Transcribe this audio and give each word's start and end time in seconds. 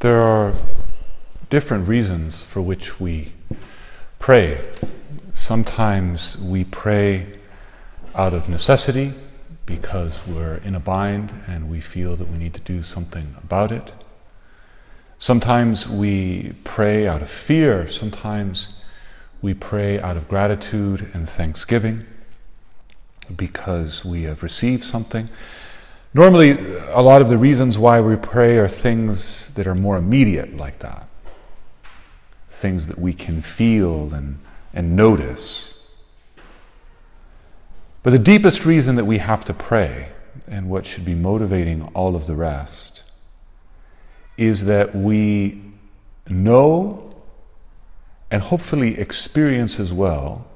There 0.00 0.22
are 0.22 0.54
different 1.50 1.86
reasons 1.86 2.42
for 2.42 2.62
which 2.62 2.98
we 2.98 3.34
pray. 4.18 4.58
Sometimes 5.34 6.38
we 6.38 6.64
pray 6.64 7.26
out 8.14 8.32
of 8.32 8.48
necessity 8.48 9.12
because 9.66 10.26
we're 10.26 10.56
in 10.56 10.74
a 10.74 10.80
bind 10.80 11.34
and 11.46 11.68
we 11.68 11.80
feel 11.82 12.16
that 12.16 12.30
we 12.30 12.38
need 12.38 12.54
to 12.54 12.62
do 12.62 12.82
something 12.82 13.34
about 13.44 13.70
it. 13.70 13.92
Sometimes 15.18 15.86
we 15.86 16.54
pray 16.64 17.06
out 17.06 17.20
of 17.20 17.28
fear. 17.28 17.86
Sometimes 17.86 18.82
we 19.42 19.52
pray 19.52 20.00
out 20.00 20.16
of 20.16 20.28
gratitude 20.28 21.10
and 21.12 21.28
thanksgiving 21.28 22.06
because 23.36 24.02
we 24.02 24.22
have 24.22 24.42
received 24.42 24.82
something. 24.82 25.28
Normally, 26.12 26.50
a 26.88 27.00
lot 27.00 27.22
of 27.22 27.28
the 27.28 27.38
reasons 27.38 27.78
why 27.78 28.00
we 28.00 28.16
pray 28.16 28.58
are 28.58 28.66
things 28.66 29.52
that 29.54 29.66
are 29.66 29.76
more 29.76 29.96
immediate, 29.96 30.56
like 30.56 30.80
that. 30.80 31.06
Things 32.48 32.88
that 32.88 32.98
we 32.98 33.12
can 33.12 33.40
feel 33.40 34.12
and, 34.12 34.40
and 34.74 34.96
notice. 34.96 35.80
But 38.02 38.10
the 38.10 38.18
deepest 38.18 38.64
reason 38.64 38.96
that 38.96 39.04
we 39.04 39.18
have 39.18 39.44
to 39.44 39.54
pray, 39.54 40.08
and 40.48 40.68
what 40.68 40.84
should 40.84 41.04
be 41.04 41.14
motivating 41.14 41.88
all 41.94 42.16
of 42.16 42.26
the 42.26 42.34
rest, 42.34 43.04
is 44.36 44.64
that 44.66 44.94
we 44.94 45.62
know 46.28 47.14
and 48.32 48.42
hopefully 48.42 48.98
experience 48.98 49.78
as 49.78 49.92
well 49.92 50.46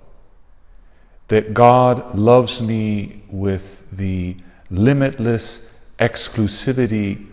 that 1.29 1.55
God 1.55 2.19
loves 2.19 2.61
me 2.61 3.23
with 3.31 3.87
the 3.93 4.37
limitless 4.71 5.71
exclusivity 5.99 7.27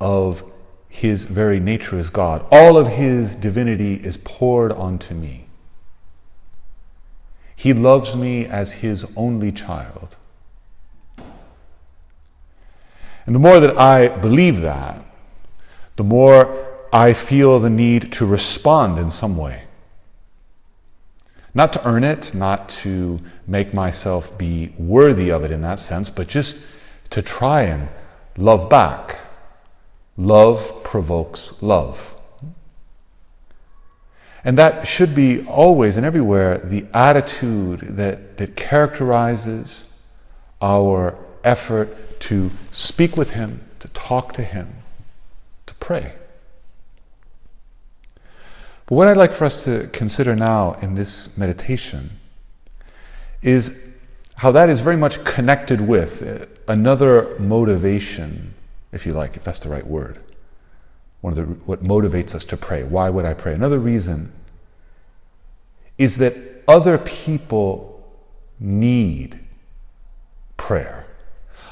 of 0.00 0.44
his 0.88 1.24
very 1.24 1.60
nature 1.60 1.98
as 1.98 2.10
God. 2.10 2.44
All 2.50 2.76
of 2.76 2.88
his 2.88 3.36
divinity 3.36 3.94
is 3.94 4.16
poured 4.16 4.72
onto 4.72 5.14
me. 5.14 5.46
He 7.54 7.72
loves 7.72 8.16
me 8.16 8.46
as 8.46 8.74
his 8.74 9.04
only 9.16 9.52
child. 9.52 10.16
And 13.26 13.34
the 13.34 13.40
more 13.40 13.60
that 13.60 13.76
I 13.76 14.08
believe 14.08 14.60
that, 14.62 15.04
the 15.96 16.04
more 16.04 16.66
I 16.92 17.12
feel 17.12 17.58
the 17.58 17.68
need 17.68 18.12
to 18.12 18.24
respond 18.24 18.98
in 18.98 19.10
some 19.10 19.36
way. 19.36 19.64
Not 21.52 21.72
to 21.74 21.86
earn 21.86 22.04
it, 22.04 22.34
not 22.34 22.68
to 22.70 23.20
make 23.48 23.72
myself 23.72 24.36
be 24.36 24.72
worthy 24.78 25.30
of 25.30 25.42
it 25.42 25.50
in 25.50 25.62
that 25.62 25.78
sense, 25.78 26.10
but 26.10 26.28
just 26.28 26.58
to 27.10 27.22
try 27.22 27.62
and 27.62 27.88
love 28.36 28.68
back. 28.68 29.18
Love 30.16 30.84
provokes 30.84 31.54
love. 31.62 32.14
And 34.44 34.56
that 34.58 34.86
should 34.86 35.14
be 35.14 35.44
always 35.46 35.96
and 35.96 36.04
everywhere 36.06 36.58
the 36.58 36.86
attitude 36.92 37.80
that, 37.96 38.36
that 38.36 38.56
characterizes 38.56 39.92
our 40.60 41.16
effort 41.44 42.20
to 42.20 42.50
speak 42.72 43.16
with 43.16 43.30
Him, 43.30 43.64
to 43.80 43.88
talk 43.88 44.32
to 44.34 44.42
Him, 44.42 44.74
to 45.66 45.74
pray. 45.74 46.12
But 48.86 48.94
what 48.94 49.08
I'd 49.08 49.16
like 49.16 49.32
for 49.32 49.44
us 49.44 49.64
to 49.64 49.88
consider 49.92 50.34
now 50.34 50.74
in 50.80 50.94
this 50.94 51.36
meditation 51.36 52.18
is 53.42 53.78
how 54.36 54.52
that 54.52 54.68
is 54.68 54.80
very 54.80 54.96
much 54.96 55.24
connected 55.24 55.80
with 55.80 56.22
uh, 56.22 56.46
another 56.70 57.36
motivation, 57.38 58.54
if 58.92 59.06
you 59.06 59.12
like, 59.12 59.36
if 59.36 59.44
that's 59.44 59.58
the 59.58 59.68
right 59.68 59.86
word. 59.86 60.20
One 61.20 61.36
of 61.36 61.36
the 61.36 61.54
what 61.64 61.82
motivates 61.82 62.34
us 62.34 62.44
to 62.44 62.56
pray. 62.56 62.84
Why 62.84 63.10
would 63.10 63.24
I 63.24 63.34
pray? 63.34 63.52
Another 63.52 63.78
reason 63.78 64.32
is 65.96 66.18
that 66.18 66.34
other 66.68 66.96
people 66.98 68.08
need 68.60 69.40
prayer. 70.56 71.06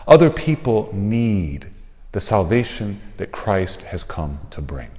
Other 0.09 0.31
people 0.31 0.91
need 0.93 1.69
the 2.13 2.21
salvation 2.21 3.01
that 3.19 3.31
Christ 3.31 3.83
has 3.83 4.03
come 4.03 4.41
to 4.51 4.61
bring. 4.61 4.91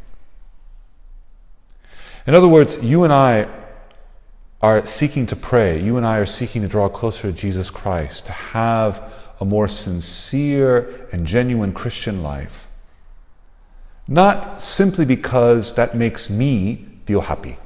In 2.26 2.36
other 2.36 2.48
words, 2.48 2.82
you 2.84 3.04
and 3.04 3.12
I 3.12 3.48
are 4.62 4.86
seeking 4.86 5.26
to 5.28 5.36
pray, 5.36 5.82
you 5.82 5.98
and 5.98 6.06
I 6.06 6.18
are 6.18 6.26
seeking 6.26 6.62
to 6.64 6.68
draw 6.68 6.90
closer 6.90 7.32
to 7.32 7.34
Jesus 7.34 7.70
Christ, 7.70 8.26
to 8.26 8.32
have 8.32 9.14
a 9.40 9.46
more 9.46 9.68
sincere 9.68 11.08
and 11.12 11.28
genuine 11.28 11.74
Christian 11.74 12.24
life, 12.24 12.68
not 14.08 14.62
simply 14.62 15.06
because 15.06 15.76
that 15.76 15.96
makes 15.96 16.30
me 16.30 16.88
feel 17.06 17.22
happy, 17.22 17.58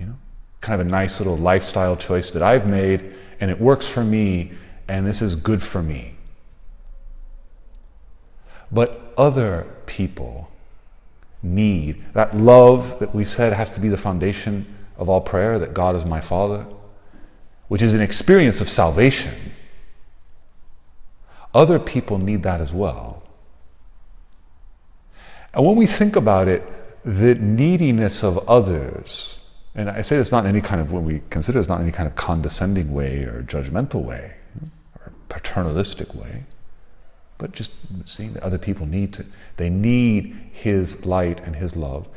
you 0.00 0.06
know, 0.06 0.16
kind 0.60 0.80
of 0.80 0.86
a 0.86 0.90
nice 0.90 1.20
little 1.20 1.36
lifestyle 1.36 1.96
choice 1.96 2.30
that 2.30 2.42
I've 2.42 2.66
made 2.66 3.12
and 3.38 3.50
it 3.50 3.60
works 3.60 3.86
for 3.86 4.02
me 4.02 4.52
and 4.88 5.06
this 5.06 5.20
is 5.20 5.36
good 5.36 5.62
for 5.62 5.82
me. 5.82 6.14
But 8.72 9.12
other 9.18 9.66
people 9.84 10.50
need 11.42 12.02
that 12.14 12.36
love 12.36 12.98
that 13.00 13.14
we 13.14 13.24
said 13.24 13.52
has 13.52 13.72
to 13.72 13.80
be 13.80 13.88
the 13.88 13.96
foundation 13.96 14.75
of 14.98 15.08
all 15.08 15.20
prayer 15.20 15.58
that 15.58 15.74
God 15.74 15.96
is 15.96 16.04
my 16.04 16.20
Father, 16.20 16.66
which 17.68 17.82
is 17.82 17.94
an 17.94 18.00
experience 18.00 18.60
of 18.60 18.68
salvation, 18.68 19.34
other 21.54 21.78
people 21.78 22.18
need 22.18 22.42
that 22.42 22.60
as 22.60 22.72
well. 22.72 23.22
And 25.54 25.64
when 25.64 25.76
we 25.76 25.86
think 25.86 26.16
about 26.16 26.48
it, 26.48 26.62
the 27.02 27.34
neediness 27.34 28.22
of 28.22 28.38
others, 28.48 29.40
and 29.74 29.88
I 29.88 30.02
say 30.02 30.16
this 30.16 30.32
not 30.32 30.44
in 30.44 30.50
any 30.50 30.60
kind 30.60 30.80
of, 30.80 30.92
when 30.92 31.04
we 31.04 31.22
consider 31.30 31.58
this 31.58 31.68
not 31.68 31.76
in 31.76 31.84
any 31.84 31.92
kind 31.92 32.06
of 32.06 32.14
condescending 32.14 32.92
way 32.92 33.22
or 33.22 33.42
judgmental 33.42 34.02
way 34.02 34.34
or 35.00 35.12
paternalistic 35.28 36.14
way, 36.14 36.44
but 37.38 37.52
just 37.52 37.70
seeing 38.04 38.32
that 38.34 38.42
other 38.42 38.58
people 38.58 38.86
need 38.86 39.12
to, 39.14 39.24
they 39.56 39.70
need 39.70 40.36
His 40.52 41.06
light 41.06 41.40
and 41.40 41.56
His 41.56 41.76
love 41.76 42.08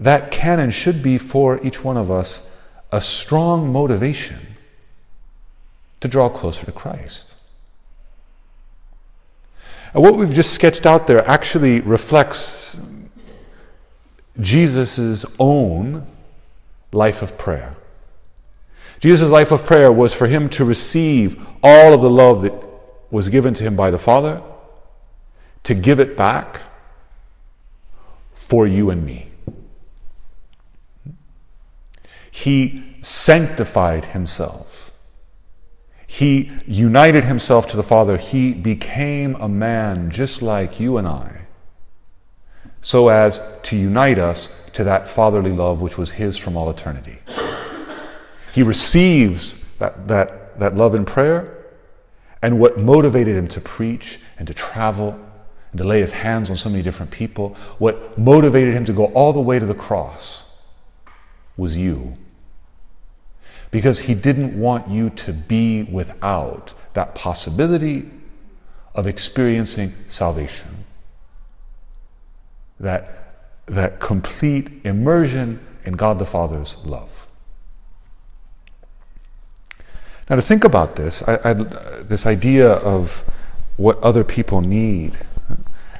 that 0.00 0.30
can 0.30 0.58
and 0.58 0.72
should 0.72 1.02
be 1.02 1.18
for 1.18 1.64
each 1.64 1.84
one 1.84 1.96
of 1.96 2.10
us 2.10 2.50
a 2.90 3.00
strong 3.00 3.70
motivation 3.70 4.38
to 6.00 6.08
draw 6.08 6.28
closer 6.28 6.64
to 6.64 6.72
Christ. 6.72 7.34
And 9.92 10.02
what 10.02 10.16
we've 10.16 10.32
just 10.32 10.54
sketched 10.54 10.86
out 10.86 11.06
there 11.06 11.26
actually 11.28 11.80
reflects 11.80 12.80
Jesus' 14.40 15.26
own 15.38 16.06
life 16.92 17.20
of 17.20 17.36
prayer. 17.36 17.74
Jesus' 19.00 19.30
life 19.30 19.52
of 19.52 19.64
prayer 19.64 19.92
was 19.92 20.14
for 20.14 20.26
him 20.26 20.48
to 20.50 20.64
receive 20.64 21.46
all 21.62 21.92
of 21.92 22.00
the 22.00 22.10
love 22.10 22.42
that 22.42 22.54
was 23.10 23.28
given 23.28 23.52
to 23.54 23.64
him 23.64 23.76
by 23.76 23.90
the 23.90 23.98
Father, 23.98 24.40
to 25.64 25.74
give 25.74 26.00
it 26.00 26.16
back 26.16 26.60
for 28.32 28.66
you 28.66 28.88
and 28.90 29.04
me. 29.04 29.29
He 32.30 32.96
sanctified 33.02 34.06
himself. 34.06 34.92
He 36.06 36.50
united 36.66 37.24
himself 37.24 37.66
to 37.68 37.76
the 37.76 37.82
Father. 37.82 38.16
He 38.16 38.52
became 38.52 39.36
a 39.36 39.48
man 39.48 40.10
just 40.10 40.42
like 40.42 40.80
you 40.80 40.96
and 40.96 41.06
I, 41.06 41.42
so 42.80 43.08
as 43.08 43.40
to 43.64 43.76
unite 43.76 44.18
us 44.18 44.50
to 44.72 44.84
that 44.84 45.06
fatherly 45.06 45.52
love 45.52 45.80
which 45.80 45.96
was 45.96 46.12
his 46.12 46.36
from 46.36 46.56
all 46.56 46.68
eternity. 46.68 47.18
He 48.52 48.62
receives 48.62 49.64
that, 49.78 50.08
that, 50.08 50.58
that 50.58 50.76
love 50.76 50.94
in 50.94 51.04
prayer, 51.04 51.56
and 52.42 52.58
what 52.58 52.78
motivated 52.78 53.36
him 53.36 53.48
to 53.48 53.60
preach 53.60 54.18
and 54.38 54.48
to 54.48 54.54
travel 54.54 55.18
and 55.70 55.78
to 55.78 55.84
lay 55.84 56.00
his 56.00 56.12
hands 56.12 56.50
on 56.50 56.56
so 56.56 56.68
many 56.68 56.82
different 56.82 57.12
people, 57.12 57.56
what 57.78 58.18
motivated 58.18 58.74
him 58.74 58.84
to 58.84 58.92
go 58.92 59.06
all 59.06 59.32
the 59.32 59.40
way 59.40 59.58
to 59.58 59.66
the 59.66 59.74
cross 59.74 60.52
was 61.56 61.76
you. 61.76 62.16
Because 63.70 64.00
he 64.00 64.14
didn't 64.14 64.58
want 64.58 64.88
you 64.88 65.10
to 65.10 65.32
be 65.32 65.84
without 65.84 66.74
that 66.94 67.14
possibility 67.14 68.10
of 68.94 69.06
experiencing 69.06 69.92
salvation. 70.08 70.84
that, 72.80 73.34
that 73.66 74.00
complete 74.00 74.70
immersion 74.84 75.60
in 75.84 75.92
God 75.92 76.18
the 76.18 76.24
Father's 76.24 76.76
love. 76.78 77.26
Now, 80.28 80.36
to 80.36 80.42
think 80.42 80.64
about 80.64 80.96
this, 80.96 81.22
I, 81.28 81.38
I, 81.44 81.52
this 81.52 82.24
idea 82.24 82.70
of 82.70 83.24
what 83.76 83.98
other 83.98 84.24
people 84.24 84.60
need 84.60 85.18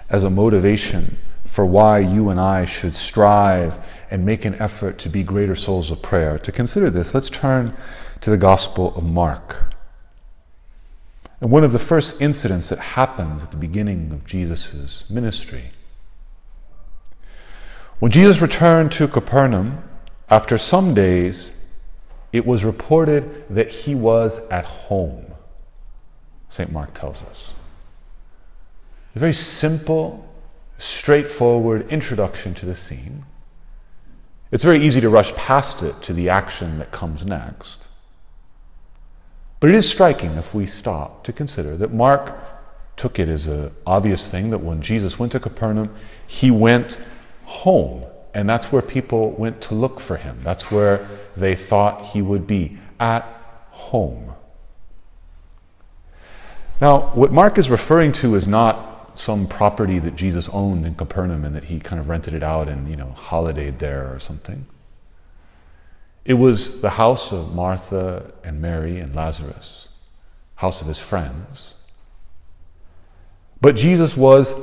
as 0.09 0.25
a 0.25 0.31
motivation 0.31 1.19
for 1.61 1.67
why 1.67 1.99
you 1.99 2.31
and 2.31 2.41
I 2.41 2.65
should 2.65 2.97
strive 2.97 3.79
and 4.11 4.25
make 4.25 4.47
an 4.47 4.55
effort 4.55 4.97
to 5.01 5.11
be 5.11 5.23
greater 5.23 5.55
souls 5.55 5.91
of 5.91 6.01
prayer. 6.01 6.39
To 6.39 6.51
consider 6.51 6.89
this, 6.89 7.13
let's 7.13 7.29
turn 7.29 7.77
to 8.23 8.31
the 8.31 8.39
Gospel 8.39 8.97
of 8.97 9.05
Mark. 9.05 9.75
And 11.39 11.51
one 11.51 11.63
of 11.63 11.73
the 11.73 11.79
first 11.79 12.19
incidents 12.19 12.71
that 12.71 12.79
happens 12.79 13.43
at 13.43 13.51
the 13.51 13.59
beginning 13.59 14.11
of 14.11 14.25
Jesus' 14.25 15.11
ministry. 15.11 15.73
When 17.99 18.11
Jesus 18.11 18.41
returned 18.41 18.91
to 18.93 19.07
Capernaum, 19.07 19.83
after 20.31 20.57
some 20.57 20.95
days, 20.95 21.53
it 22.33 22.47
was 22.47 22.65
reported 22.65 23.45
that 23.51 23.69
he 23.69 23.95
was 23.95 24.39
at 24.49 24.65
home, 24.65 25.27
St. 26.49 26.73
Mark 26.73 26.95
tells 26.95 27.23
us. 27.25 27.53
A 29.15 29.19
very 29.19 29.35
simple, 29.35 30.27
straightforward 30.81 31.87
introduction 31.89 32.55
to 32.55 32.67
the 32.67 32.75
scene. 32.75 33.25
It's 34.51 34.65
very 34.65 34.81
easy 34.81 35.01
to 35.01 35.09
rush 35.09 35.35
past 35.35 35.83
it 35.83 36.03
to 36.03 36.13
the 36.13 36.29
action 36.29 36.79
that 36.79 36.91
comes 36.91 37.25
next. 37.25 37.87
But 39.61 39.71
it 39.71 39.77
is 39.77 39.89
striking 39.89 40.33
if 40.33 40.55
we 40.55 40.67
stop 40.67 41.23
to 41.25 41.33
consider 41.33 41.77
that 41.77 41.93
Mark 41.93 42.35
took 42.97 43.19
it 43.19 43.29
as 43.29 43.47
an 43.47 43.73
obvious 43.87 44.29
thing 44.29 44.51
that 44.51 44.59
when 44.59 44.83
Jesus 44.83 45.19
went 45.19 45.33
to 45.33 45.41
Capernaum, 45.41 45.95
he 46.27 46.51
went 46.51 47.01
home. 47.45 48.07
And 48.33 48.49
that's 48.49 48.73
where 48.73 48.83
people 48.83 49.33
went 49.33 49.61
to 49.63 49.75
look 49.75 50.01
for 50.01 50.17
him. 50.17 50.41
That's 50.43 50.71
where 50.71 51.07
they 51.37 51.55
thought 51.55 52.07
he 52.07 52.23
would 52.23 52.47
be, 52.47 52.79
at 52.99 53.25
home. 53.71 54.35
Now, 56.81 57.11
what 57.11 57.31
Mark 57.33 57.59
is 57.59 57.69
referring 57.71 58.13
to 58.13 58.35
is 58.35 58.49
not 58.49 58.90
some 59.19 59.47
property 59.47 59.99
that 59.99 60.15
Jesus 60.15 60.49
owned 60.51 60.85
in 60.85 60.95
Capernaum 60.95 61.45
and 61.45 61.55
that 61.55 61.65
he 61.65 61.81
kind 61.81 62.01
of 62.01 62.09
rented 62.09 62.35
it 62.35 62.43
out 62.43 62.69
and, 62.69 62.89
you 62.89 62.97
know, 62.97 63.15
holidayed 63.17 63.79
there 63.79 64.13
or 64.13 64.19
something. 64.19 64.67
It 66.25 66.35
was 66.35 66.81
the 66.81 66.91
house 66.91 67.33
of 67.33 67.55
Martha 67.55 68.33
and 68.45 68.61
Mary 68.61 68.99
and 68.99 69.15
Lazarus, 69.15 69.89
house 70.57 70.81
of 70.81 70.87
his 70.87 70.99
friends. 70.99 71.75
But 73.61 73.77
Jesus 73.77 74.17
was 74.17 74.55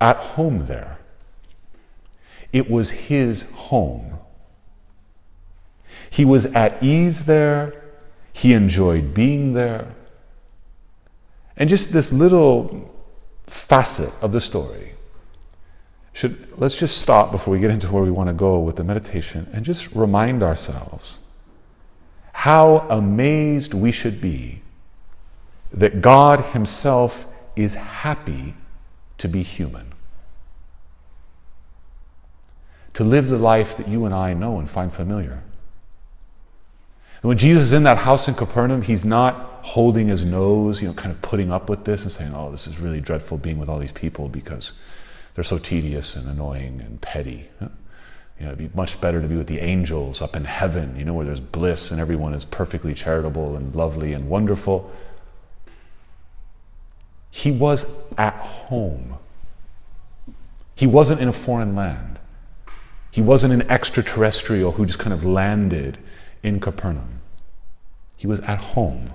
at 0.00 0.16
home 0.16 0.66
there. 0.66 0.98
It 2.52 2.70
was 2.70 2.90
his 2.90 3.42
home. 3.52 4.18
He 6.10 6.24
was 6.24 6.46
at 6.46 6.82
ease 6.82 7.24
there. 7.24 7.82
He 8.32 8.52
enjoyed 8.52 9.14
being 9.14 9.54
there. 9.54 9.94
And 11.56 11.70
just 11.70 11.92
this 11.92 12.12
little 12.12 12.91
facet 13.52 14.12
of 14.20 14.32
the 14.32 14.40
story 14.40 14.94
should 16.12 16.58
let's 16.58 16.78
just 16.78 17.00
stop 17.00 17.30
before 17.30 17.52
we 17.52 17.60
get 17.60 17.70
into 17.70 17.90
where 17.92 18.02
we 18.02 18.10
want 18.10 18.28
to 18.28 18.34
go 18.34 18.58
with 18.58 18.76
the 18.76 18.84
meditation 18.84 19.48
and 19.52 19.64
just 19.64 19.92
remind 19.92 20.42
ourselves 20.42 21.18
how 22.32 22.78
amazed 22.90 23.74
we 23.74 23.92
should 23.92 24.20
be 24.20 24.62
that 25.70 26.00
God 26.00 26.40
himself 26.46 27.26
is 27.56 27.74
happy 27.74 28.54
to 29.18 29.28
be 29.28 29.42
human 29.42 29.92
to 32.94 33.04
live 33.04 33.28
the 33.28 33.38
life 33.38 33.76
that 33.76 33.88
you 33.88 34.04
and 34.04 34.14
I 34.14 34.34
know 34.34 34.58
and 34.58 34.68
find 34.68 34.92
familiar. 34.92 35.42
And 37.22 37.28
when 37.28 37.38
Jesus 37.38 37.64
is 37.64 37.72
in 37.72 37.84
that 37.84 37.98
house 37.98 38.28
in 38.28 38.34
Capernaum, 38.34 38.82
he's 38.82 39.04
not 39.04 39.51
holding 39.62 40.08
his 40.08 40.24
nose, 40.24 40.82
you 40.82 40.88
know, 40.88 40.94
kind 40.94 41.14
of 41.14 41.22
putting 41.22 41.52
up 41.52 41.68
with 41.68 41.84
this 41.84 42.02
and 42.02 42.10
saying, 42.10 42.32
oh, 42.34 42.50
this 42.50 42.66
is 42.66 42.78
really 42.78 43.00
dreadful 43.00 43.38
being 43.38 43.58
with 43.58 43.68
all 43.68 43.78
these 43.78 43.92
people 43.92 44.28
because 44.28 44.78
they're 45.34 45.44
so 45.44 45.56
tedious 45.56 46.16
and 46.16 46.28
annoying 46.28 46.80
and 46.80 47.00
petty. 47.00 47.48
You 47.60 47.70
know, 48.40 48.52
it'd 48.52 48.58
be 48.58 48.70
much 48.76 49.00
better 49.00 49.22
to 49.22 49.28
be 49.28 49.36
with 49.36 49.46
the 49.46 49.60
angels 49.60 50.20
up 50.20 50.34
in 50.34 50.44
heaven, 50.44 50.96
you 50.98 51.04
know, 51.04 51.14
where 51.14 51.24
there's 51.24 51.40
bliss 51.40 51.92
and 51.92 52.00
everyone 52.00 52.34
is 52.34 52.44
perfectly 52.44 52.92
charitable 52.92 53.54
and 53.56 53.74
lovely 53.74 54.12
and 54.12 54.28
wonderful. 54.28 54.90
He 57.30 57.52
was 57.52 57.86
at 58.18 58.34
home. 58.34 59.14
He 60.74 60.88
wasn't 60.88 61.20
in 61.20 61.28
a 61.28 61.32
foreign 61.32 61.76
land. 61.76 62.18
He 63.12 63.22
wasn't 63.22 63.52
an 63.52 63.70
extraterrestrial 63.70 64.72
who 64.72 64.86
just 64.86 64.98
kind 64.98 65.12
of 65.12 65.24
landed 65.24 65.98
in 66.42 66.58
Capernaum. 66.58 67.20
He 68.16 68.26
was 68.26 68.40
at 68.40 68.58
home. 68.58 69.14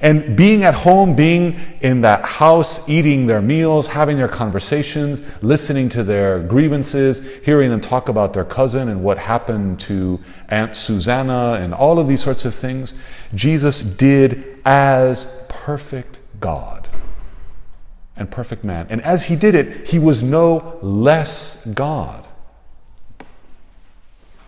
And 0.00 0.36
being 0.36 0.64
at 0.64 0.74
home, 0.74 1.14
being 1.14 1.60
in 1.80 2.00
that 2.00 2.24
house, 2.24 2.88
eating 2.88 3.26
their 3.26 3.40
meals, 3.40 3.86
having 3.86 4.16
their 4.16 4.28
conversations, 4.28 5.22
listening 5.42 5.88
to 5.90 6.02
their 6.02 6.40
grievances, 6.40 7.24
hearing 7.44 7.70
them 7.70 7.80
talk 7.80 8.08
about 8.08 8.32
their 8.32 8.44
cousin 8.44 8.88
and 8.88 9.04
what 9.04 9.18
happened 9.18 9.78
to 9.80 10.20
Aunt 10.48 10.74
Susanna 10.74 11.58
and 11.60 11.72
all 11.72 11.98
of 11.98 12.08
these 12.08 12.22
sorts 12.22 12.44
of 12.44 12.54
things, 12.54 12.94
Jesus 13.34 13.82
did 13.82 14.60
as 14.64 15.26
perfect 15.48 16.20
God 16.40 16.88
and 18.16 18.30
perfect 18.30 18.64
man. 18.64 18.86
And 18.90 19.00
as 19.02 19.26
he 19.26 19.36
did 19.36 19.54
it, 19.54 19.88
he 19.88 19.98
was 19.98 20.22
no 20.22 20.78
less 20.82 21.64
God. 21.66 22.26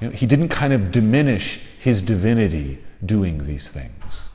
You 0.00 0.08
know, 0.08 0.14
he 0.14 0.26
didn't 0.26 0.48
kind 0.48 0.72
of 0.72 0.90
diminish 0.90 1.60
his 1.78 2.02
divinity 2.02 2.82
doing 3.04 3.44
these 3.44 3.70
things. 3.70 4.30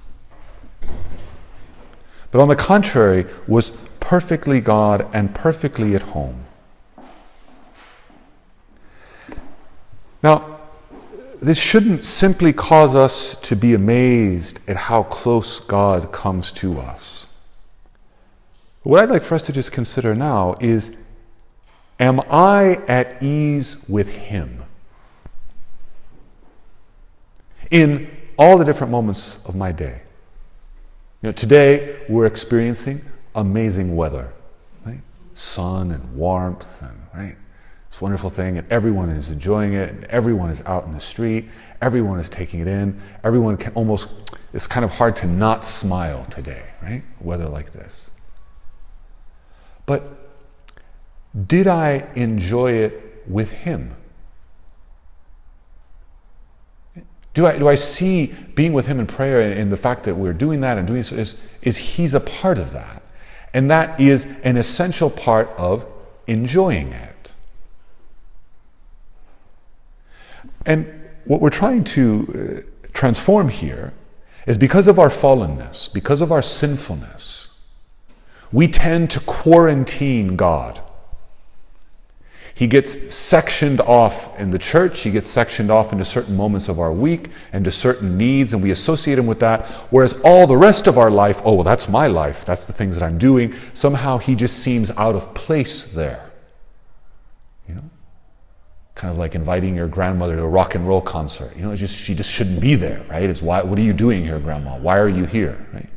But 2.32 2.42
on 2.42 2.48
the 2.48 2.56
contrary, 2.56 3.26
was 3.48 3.72
perfectly 4.00 4.62
God 4.62 5.10
and 5.14 5.34
perfectly 5.34 5.96
at 5.96 6.02
home. 6.02 6.46
Now, 10.22 10.60
this 11.42 11.58
shouldn't 11.58 12.04
simply 12.04 12.52
cause 12.52 12.96
us 12.96 13.36
to 13.44 13.56
be 13.56 13.74
amazed 13.74 14.60
at 14.68 14.76
how 14.76 15.04
close 15.04 15.60
God 15.60 16.12
comes 16.12 16.52
to 16.54 16.80
us. 16.80 17.30
What 18.84 19.04
I'd 19.04 19.10
like 19.10 19.24
for 19.24 19.36
us 19.36 19.46
to 19.46 19.54
just 19.54 19.72
consider 19.72 20.14
now 20.16 20.56
is 20.60 20.96
Am 22.00 22.22
I 22.30 22.78
at 22.88 23.22
ease 23.22 23.86
with 23.90 24.10
Him? 24.10 24.64
In 27.72 28.10
all 28.38 28.58
the 28.58 28.64
different 28.64 28.92
moments 28.92 29.38
of 29.46 29.56
my 29.56 29.72
day. 29.72 30.02
You 31.22 31.28
know, 31.28 31.34
today 31.34 32.00
we're 32.08 32.28
experiencing 32.28 33.02
amazing 33.36 33.98
weather, 33.98 34.32
right? 34.86 35.02
Sun 35.34 35.92
and 35.92 36.16
warmth 36.16 36.82
and 36.82 36.98
right? 37.14 37.36
It's 37.88 38.00
a 38.00 38.04
wonderful 38.04 38.30
thing, 38.30 38.58
and 38.58 38.72
everyone 38.72 39.10
is 39.10 39.30
enjoying 39.30 39.74
it, 39.74 39.90
and 39.90 40.04
everyone 40.06 40.50
is 40.50 40.62
out 40.62 40.86
in 40.86 40.94
the 40.94 41.00
street, 41.00 41.50
everyone 41.82 42.20
is 42.20 42.30
taking 42.30 42.62
it 42.62 42.68
in, 42.68 43.02
everyone 43.24 43.58
can 43.58 43.74
almost 43.74 44.10
it's 44.54 44.66
kind 44.66 44.86
of 44.86 44.92
hard 44.92 45.18
to 45.18 45.28
not 45.28 45.66
smile 45.66 46.26
today, 46.30 46.64
right? 46.82 47.04
Weather 47.20 47.50
like 47.50 47.72
this. 47.72 48.12
But 49.86 50.04
did 51.48 51.68
I 51.68 52.08
enjoy 52.16 52.72
it 52.74 53.24
with 53.28 53.52
him? 53.52 53.94
Do 57.40 57.46
I, 57.46 57.58
do 57.58 57.70
I 57.70 57.76
see 57.76 58.36
being 58.54 58.74
with 58.74 58.88
him 58.88 59.00
in 59.00 59.08
prayer 59.08 59.40
and, 59.40 59.58
and 59.58 59.72
the 59.72 59.78
fact 59.78 60.04
that 60.04 60.16
we're 60.16 60.34
doing 60.34 60.60
that 60.60 60.78
and 60.78 60.86
doing 60.86 60.98
this 60.98 61.14
is, 61.14 61.42
is 61.62 61.78
he's 61.78 62.14
a 62.14 62.20
part 62.20 62.58
of 62.58 62.74
that. 62.74 63.02
And 63.54 63.72
that 63.72 63.98
is 63.98 64.28
an 64.44 64.58
essential 64.58 65.10
part 65.10 65.48
of 65.58 65.86
enjoying 66.28 66.92
it. 66.92 67.34
And 70.66 70.94
what 71.24 71.40
we're 71.40 71.50
trying 71.50 71.86
to 71.86 72.66
uh, 72.84 72.88
transform 72.92 73.48
here 73.48 73.94
is 74.46 74.58
because 74.58 74.90
of 74.90 75.00
our 75.00 75.08
fallenness, 75.08 75.94
because 75.94 76.20
of 76.20 76.34
our 76.34 76.42
sinfulness, 76.42 77.66
we 78.52 78.68
tend 78.68 79.12
to 79.12 79.22
quarantine 79.22 80.36
God. 80.36 80.82
He 82.60 82.68
gets 82.68 83.16
sectioned 83.16 83.80
off 83.80 84.38
in 84.38 84.52
the 84.52 84.60
church, 84.60 85.00
he 85.00 85.12
gets 85.12 85.30
sectioned 85.30 85.72
off 85.72 85.94
into 85.94 86.04
certain 86.04 86.36
moments 86.36 86.68
of 86.68 86.78
our 86.78 86.92
week 86.92 87.30
and 87.54 87.64
to 87.64 87.72
certain 87.72 88.18
needs, 88.18 88.52
and 88.52 88.62
we 88.62 88.72
associate 88.72 89.18
him 89.18 89.28
with 89.28 89.40
that. 89.40 89.66
Whereas 89.92 90.20
all 90.26 90.46
the 90.46 90.58
rest 90.58 90.86
of 90.86 90.98
our 90.98 91.10
life, 91.10 91.42
oh, 91.46 91.54
well, 91.54 91.64
that's 91.64 91.88
my 91.88 92.08
life, 92.08 92.44
that's 92.44 92.66
the 92.66 92.74
things 92.74 93.00
that 93.00 93.06
I'm 93.06 93.18
doing, 93.18 93.56
somehow 93.74 94.18
he 94.18 94.36
just 94.36 94.58
seems 94.58 94.92
out 94.98 95.16
of 95.16 95.34
place 95.34 95.94
there. 95.94 96.32
You 97.66 97.76
know? 97.76 97.90
Kind 98.94 99.10
of 99.10 99.18
like 99.18 99.36
inviting 99.36 99.74
your 99.74 99.88
grandmother 99.88 100.36
to 100.36 100.44
a 100.44 100.50
rock 100.50 100.76
and 100.76 100.86
roll 100.86 101.00
concert. 101.00 101.56
You 101.56 101.62
know, 101.62 101.74
just, 101.78 101.98
she 101.98 102.14
just 102.14 102.30
shouldn't 102.30 102.60
be 102.60 102.76
there, 102.76 103.06
right? 103.10 103.24
It's 103.24 103.42
why, 103.42 103.62
what 103.62 103.80
are 103.80 103.84
you 103.84 103.94
doing 103.94 104.26
here, 104.26 104.38
grandma? 104.38 104.78
Why 104.78 104.98
are 104.98 105.08
you 105.08 105.24
here, 105.24 105.66
right? 105.72 105.88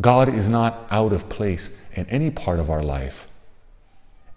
God 0.00 0.34
is 0.34 0.48
not 0.48 0.86
out 0.90 1.12
of 1.12 1.28
place 1.28 1.78
in 1.92 2.06
any 2.06 2.30
part 2.30 2.58
of 2.58 2.70
our 2.70 2.82
life 2.82 3.28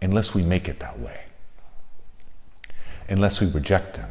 unless 0.02 0.34
we 0.34 0.42
make 0.44 0.68
it 0.68 0.80
that 0.80 1.00
way, 1.00 1.22
unless 3.08 3.40
we 3.40 3.48
reject 3.48 3.98
Him, 3.98 4.10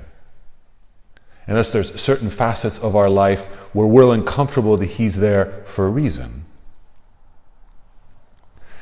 unless 1.47 1.73
there's 1.73 1.99
certain 2.00 2.30
facets 2.30 2.78
of 2.78 2.94
our 2.94 3.11
life 3.11 3.47
where 3.75 3.87
we're 3.87 4.14
uncomfortable 4.14 4.76
that 4.76 4.87
He's 4.87 5.16
there 5.16 5.62
for 5.64 5.87
a 5.87 5.90
reason. 5.90 6.44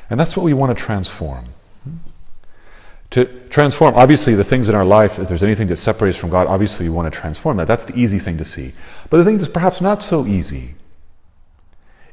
And 0.09 0.19
that's 0.19 0.35
what 0.35 0.43
we 0.43 0.53
want 0.53 0.75
to 0.75 0.83
transform. 0.83 1.45
To 3.11 3.25
transform, 3.49 3.95
obviously, 3.95 4.35
the 4.35 4.43
things 4.43 4.69
in 4.69 4.75
our 4.75 4.85
life, 4.85 5.17
if 5.17 5.27
there's 5.27 5.41
anything 5.41 5.67
that 5.67 5.77
separates 5.77 6.17
from 6.17 6.29
God, 6.29 6.45
obviously 6.45 6.87
we 6.87 6.93
want 6.93 7.11
to 7.11 7.19
transform 7.19 7.57
that. 7.57 7.67
That's 7.67 7.85
the 7.85 7.97
easy 7.99 8.19
thing 8.19 8.37
to 8.37 8.45
see. 8.45 8.73
But 9.09 9.17
the 9.17 9.25
thing 9.25 9.37
that's 9.37 9.49
perhaps 9.49 9.81
not 9.81 10.03
so 10.03 10.27
easy 10.27 10.75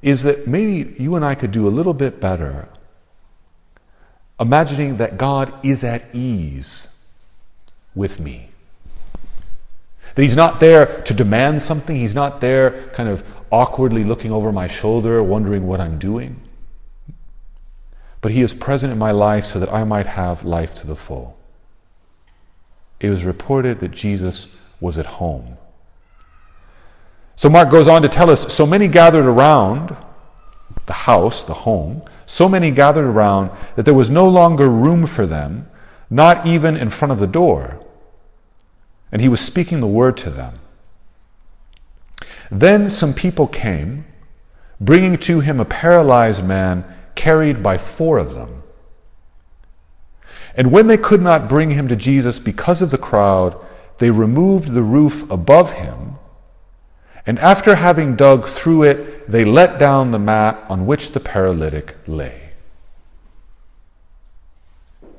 is 0.00 0.23
that 0.23 0.47
maybe 0.47 0.95
you 0.99 1.15
and 1.15 1.25
I 1.25 1.35
could 1.35 1.53
do 1.53 1.67
a 1.67 1.71
little 1.71 1.93
bit 1.93 2.19
better 2.21 2.69
imagining 4.38 4.99
that 4.99 5.19
God 5.19 5.64
is 5.64 5.83
at 5.83 6.14
ease 6.14 6.95
with 7.95 8.21
me. 8.21 8.50
That 10.14 10.23
He's 10.23 10.37
not 10.37 10.61
there 10.61 11.02
to 11.02 11.14
demand 11.14 11.62
something, 11.62 11.97
He's 11.97 12.14
not 12.14 12.40
there 12.40 12.88
kind 12.88 13.09
of 13.09 13.25
awkwardly 13.50 14.05
looking 14.05 14.33
over 14.33 14.52
my 14.52 14.66
shoulder, 14.66 15.23
wondering 15.23 15.66
what 15.66 15.81
I'm 15.81 15.99
doing. 15.99 16.40
But 18.21 18.33
He 18.33 18.43
is 18.43 18.52
present 18.55 18.93
in 18.93 18.99
my 18.99 19.12
life 19.12 19.47
so 19.47 19.59
that 19.59 19.73
I 19.73 19.85
might 19.85 20.07
have 20.07 20.45
life 20.45 20.75
to 20.76 20.87
the 20.87 20.97
full. 20.97 21.37
It 23.00 23.11
was 23.11 23.25
reported 23.25 23.78
that 23.81 23.90
Jesus 23.90 24.57
was 24.81 24.99
at 24.99 25.07
home. 25.07 25.59
So 27.37 27.50
Mark 27.50 27.71
goes 27.71 27.87
on 27.87 28.00
to 28.02 28.09
tell 28.09 28.31
us 28.31 28.52
so 28.52 28.66
many 28.66 28.88
gathered 28.88 29.26
around 29.26 29.95
the 30.87 30.93
house, 30.93 31.43
the 31.43 31.52
home, 31.52 32.02
so 32.26 32.49
many 32.49 32.73
gathered 32.73 33.06
around 33.06 33.50
that 33.76 33.85
there 33.85 33.95
was 33.95 34.11
no 34.11 34.28
longer 34.28 34.68
room 34.68 35.06
for 35.06 35.26
them, 35.26 35.71
not 36.11 36.45
even 36.45 36.76
in 36.76 36.88
front 36.88 37.12
of 37.12 37.21
the 37.21 37.26
door. 37.26 37.80
And 39.12 39.23
he 39.23 39.28
was 39.28 39.40
speaking 39.40 39.80
the 39.80 39.87
word 39.87 40.16
to 40.18 40.30
them. 40.30 40.59
Then 42.50 42.88
some 42.88 43.14
people 43.14 43.47
came, 43.47 44.04
bringing 44.80 45.16
to 45.18 45.40
him 45.40 45.61
a 45.61 45.64
paralyzed 45.64 46.45
man 46.45 46.85
carried 47.14 47.62
by 47.62 47.78
four 47.78 48.18
of 48.18 48.35
them. 48.35 48.64
And 50.56 50.73
when 50.73 50.87
they 50.87 50.97
could 50.97 51.23
not 51.23 51.49
bring 51.49 51.71
him 51.71 51.87
to 51.88 51.97
Jesus 51.97 52.38
because 52.38 52.83
of 52.83 52.90
the 52.90 52.99
crowd, 52.99 53.56
they 53.99 54.11
removed 54.11 54.73
the 54.73 54.83
roof 54.83 55.28
above 55.30 55.73
him 55.73 56.16
and 57.26 57.40
after 57.40 57.75
having 57.75 58.14
dug 58.14 58.47
through 58.47 58.85
it, 58.85 59.28
they 59.30 59.45
let 59.45 59.80
down 59.80 60.12
the 60.12 60.18
mat 60.18 60.64
on 60.68 60.87
which 60.87 61.11
the 61.11 61.18
paralytic 61.18 61.97
lay. 62.06 62.50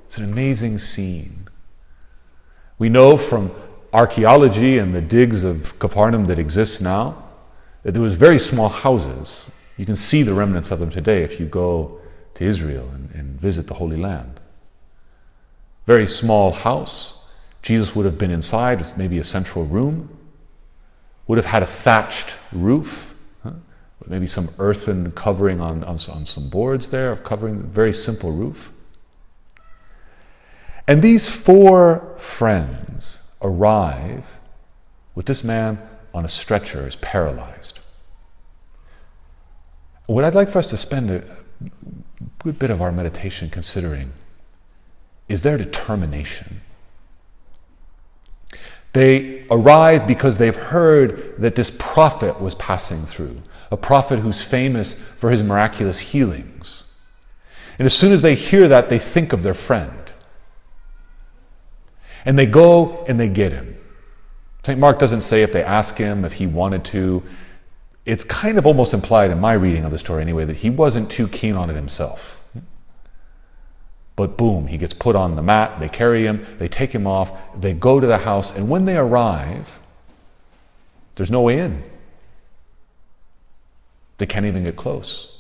It's 0.06 0.18
an 0.18 0.24
amazing 0.24 0.78
scene. 0.78 1.50
We 2.80 2.88
know 2.88 3.18
from 3.18 3.52
archaeology 3.92 4.78
and 4.78 4.96
the 4.96 5.02
digs 5.02 5.44
of 5.44 5.78
Capernaum 5.80 6.26
that 6.26 6.40
exist 6.40 6.82
now 6.82 7.24
that 7.84 7.92
there 7.92 8.02
was 8.02 8.14
very 8.16 8.40
small 8.40 8.70
houses. 8.70 9.48
You 9.76 9.86
can 9.86 9.98
see 9.98 10.24
the 10.24 10.34
remnants 10.34 10.72
of 10.72 10.80
them 10.80 10.90
today 10.90 11.24
if 11.24 11.42
you 11.42 11.46
go 11.46 12.00
to 12.36 12.46
Israel 12.46 12.90
and, 12.94 13.12
and 13.12 13.40
visit 13.40 13.68
the 13.68 13.74
Holy 13.74 13.98
Land. 13.98 14.40
Very 15.86 16.08
small 16.08 16.54
house. 16.54 17.16
Jesus 17.62 17.96
would 17.96 18.06
have 18.06 18.18
been 18.18 18.32
inside, 18.32 18.98
maybe 18.98 19.20
a 19.20 19.24
central 19.26 19.66
room 19.66 20.17
would 21.28 21.38
have 21.38 21.46
had 21.46 21.62
a 21.62 21.68
thatched 21.68 22.36
roof, 22.52 23.16
huh? 23.44 23.52
maybe 24.08 24.28
some 24.28 24.50
earthen 24.58 25.12
covering 25.12 25.60
on, 25.60 25.84
on, 25.84 25.98
on 26.10 26.26
some 26.26 26.50
boards 26.50 26.90
there, 26.90 27.12
of 27.12 27.24
covering 27.24 27.62
very 27.64 27.94
simple 27.94 28.32
roof. 28.32 28.74
And 30.88 31.02
these 31.02 31.30
four 31.30 32.16
friends 32.18 33.22
arrive 33.42 34.40
with 35.16 35.26
this 35.26 35.44
man 35.44 35.80
on 36.14 36.24
a 36.24 36.30
stretcher, 36.30 36.88
is 36.88 36.96
paralyzed. 36.96 37.80
What 40.06 40.24
I'd 40.24 40.36
like 40.36 40.48
for 40.48 40.60
us 40.60 40.70
to 40.70 40.78
spend 40.78 41.12
a 41.12 41.24
good 42.40 42.58
bit 42.58 42.70
of 42.70 42.82
our 42.82 42.92
meditation 42.94 43.50
considering 43.50 44.14
is 45.28 45.42
their 45.42 45.58
determination. 45.58 46.62
They 48.98 49.46
arrive 49.52 50.08
because 50.08 50.40
they've 50.40 50.56
heard 50.56 51.36
that 51.38 51.54
this 51.54 51.70
prophet 51.70 52.42
was 52.42 52.56
passing 52.56 53.06
through, 53.06 53.44
a 53.70 53.78
prophet 53.78 54.18
who's 54.18 54.42
famous 54.42 54.96
for 54.96 55.30
his 55.30 55.44
miraculous 55.44 56.00
healings. 56.00 56.86
And 57.78 57.86
as 57.86 57.94
soon 57.94 58.12
as 58.12 58.24
they 58.24 58.34
hear 58.34 58.68
that, 58.68 58.90
they 58.90 58.98
think 58.98 59.34
of 59.34 59.44
their 59.44 59.54
friend. 59.54 60.12
And 62.26 62.40
they 62.40 62.48
go 62.48 63.06
and 63.06 63.20
they 63.20 63.30
get 63.30 63.52
him. 63.52 63.78
St. 64.64 64.80
Mark 64.80 64.98
doesn't 64.98 65.22
say 65.22 65.44
if 65.44 65.54
they 65.54 65.64
ask 65.64 65.96
him, 66.00 66.26
if 66.26 66.34
he 66.34 66.48
wanted 66.48 66.84
to. 66.86 67.22
It's 68.04 68.24
kind 68.24 68.58
of 68.58 68.66
almost 68.66 68.96
implied 68.96 69.30
in 69.30 69.40
my 69.40 69.54
reading 69.54 69.86
of 69.86 69.92
the 69.92 70.00
story, 70.00 70.24
anyway, 70.24 70.46
that 70.46 70.56
he 70.56 70.72
wasn't 70.72 71.12
too 71.12 71.28
keen 71.28 71.56
on 71.56 71.70
it 71.70 71.76
himself. 71.76 72.37
But 74.18 74.36
boom, 74.36 74.66
he 74.66 74.80
gets 74.80 74.96
put 74.96 75.16
on 75.16 75.36
the 75.36 75.44
mat, 75.44 75.80
they 75.80 75.88
carry 75.88 76.26
him, 76.26 76.44
they 76.58 76.68
take 76.68 76.94
him 76.94 77.06
off, 77.06 77.32
they 77.56 77.74
go 77.74 78.00
to 78.00 78.08
the 78.08 78.18
house, 78.18 78.52
and 78.52 78.68
when 78.68 78.86
they 78.86 78.98
arrive, 78.98 79.80
there's 81.16 81.30
no 81.30 81.44
way 81.44 81.60
in. 81.60 81.84
They 84.18 84.26
can't 84.26 84.48
even 84.48 84.64
get 84.64 84.76
close. 84.76 85.38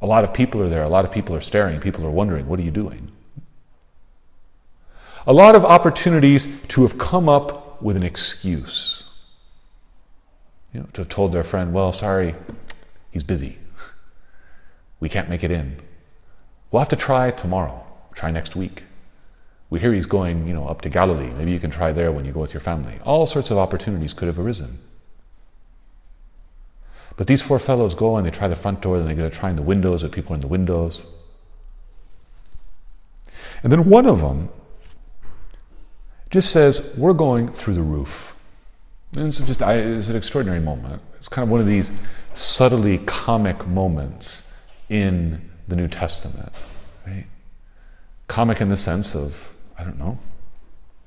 A 0.00 0.06
lot 0.06 0.24
of 0.24 0.32
people 0.32 0.62
are 0.62 0.68
there, 0.70 0.82
a 0.82 0.88
lot 0.88 1.04
of 1.04 1.12
people 1.12 1.36
are 1.36 1.42
staring, 1.42 1.78
people 1.78 2.06
are 2.06 2.10
wondering, 2.10 2.48
what 2.48 2.58
are 2.58 2.62
you 2.62 2.70
doing? 2.70 3.12
A 5.26 5.34
lot 5.34 5.54
of 5.54 5.62
opportunities 5.62 6.48
to 6.68 6.82
have 6.82 6.96
come 6.96 7.28
up 7.28 7.82
with 7.82 7.96
an 7.96 8.02
excuse. 8.02 9.12
You 10.72 10.80
know, 10.80 10.86
to 10.94 11.02
have 11.02 11.10
told 11.10 11.32
their 11.32 11.44
friend, 11.44 11.74
well, 11.74 11.92
sorry, 11.92 12.34
he's 13.10 13.24
busy. 13.24 13.58
We 15.00 15.10
can't 15.10 15.28
make 15.28 15.44
it 15.44 15.50
in. 15.50 15.82
We'll 16.70 16.80
have 16.80 16.88
to 16.90 16.96
try 16.96 17.30
tomorrow, 17.30 17.84
try 18.14 18.30
next 18.30 18.54
week. 18.54 18.84
We 19.70 19.80
hear 19.80 19.92
he's 19.92 20.06
going, 20.06 20.48
you 20.48 20.54
know, 20.54 20.66
up 20.66 20.82
to 20.82 20.88
Galilee. 20.88 21.30
Maybe 21.30 21.52
you 21.52 21.60
can 21.60 21.70
try 21.70 21.92
there 21.92 22.10
when 22.12 22.24
you 22.24 22.32
go 22.32 22.40
with 22.40 22.54
your 22.54 22.60
family. 22.60 22.98
All 23.04 23.26
sorts 23.26 23.50
of 23.50 23.58
opportunities 23.58 24.12
could 24.12 24.26
have 24.26 24.38
arisen. 24.38 24.78
But 27.16 27.26
these 27.26 27.42
four 27.42 27.58
fellows 27.58 27.94
go 27.94 28.16
and 28.16 28.26
they 28.26 28.30
try 28.30 28.48
the 28.48 28.56
front 28.56 28.80
door, 28.80 28.98
then 28.98 29.06
they 29.06 29.14
go 29.14 29.28
trying 29.28 29.56
the 29.56 29.62
windows 29.62 30.02
with 30.02 30.12
people 30.12 30.32
are 30.32 30.36
in 30.36 30.40
the 30.40 30.48
windows. 30.48 31.06
And 33.62 33.70
then 33.70 33.88
one 33.88 34.06
of 34.06 34.20
them 34.20 34.48
just 36.30 36.50
says, 36.50 36.94
We're 36.96 37.12
going 37.12 37.48
through 37.48 37.74
the 37.74 37.82
roof. 37.82 38.34
And 39.16 39.26
it's 39.26 39.38
just 39.38 39.60
it's 39.60 40.08
an 40.08 40.16
extraordinary 40.16 40.60
moment. 40.60 41.02
It's 41.16 41.28
kind 41.28 41.42
of 41.42 41.50
one 41.50 41.60
of 41.60 41.66
these 41.66 41.92
subtly 42.32 42.98
comic 42.98 43.66
moments 43.66 44.54
in 44.88 45.49
the 45.70 45.76
New 45.76 45.88
Testament, 45.88 46.52
right? 47.06 47.26
Comic 48.28 48.60
in 48.60 48.68
the 48.68 48.76
sense 48.76 49.16
of, 49.16 49.56
I 49.78 49.84
don't 49.84 49.98
know, 49.98 50.18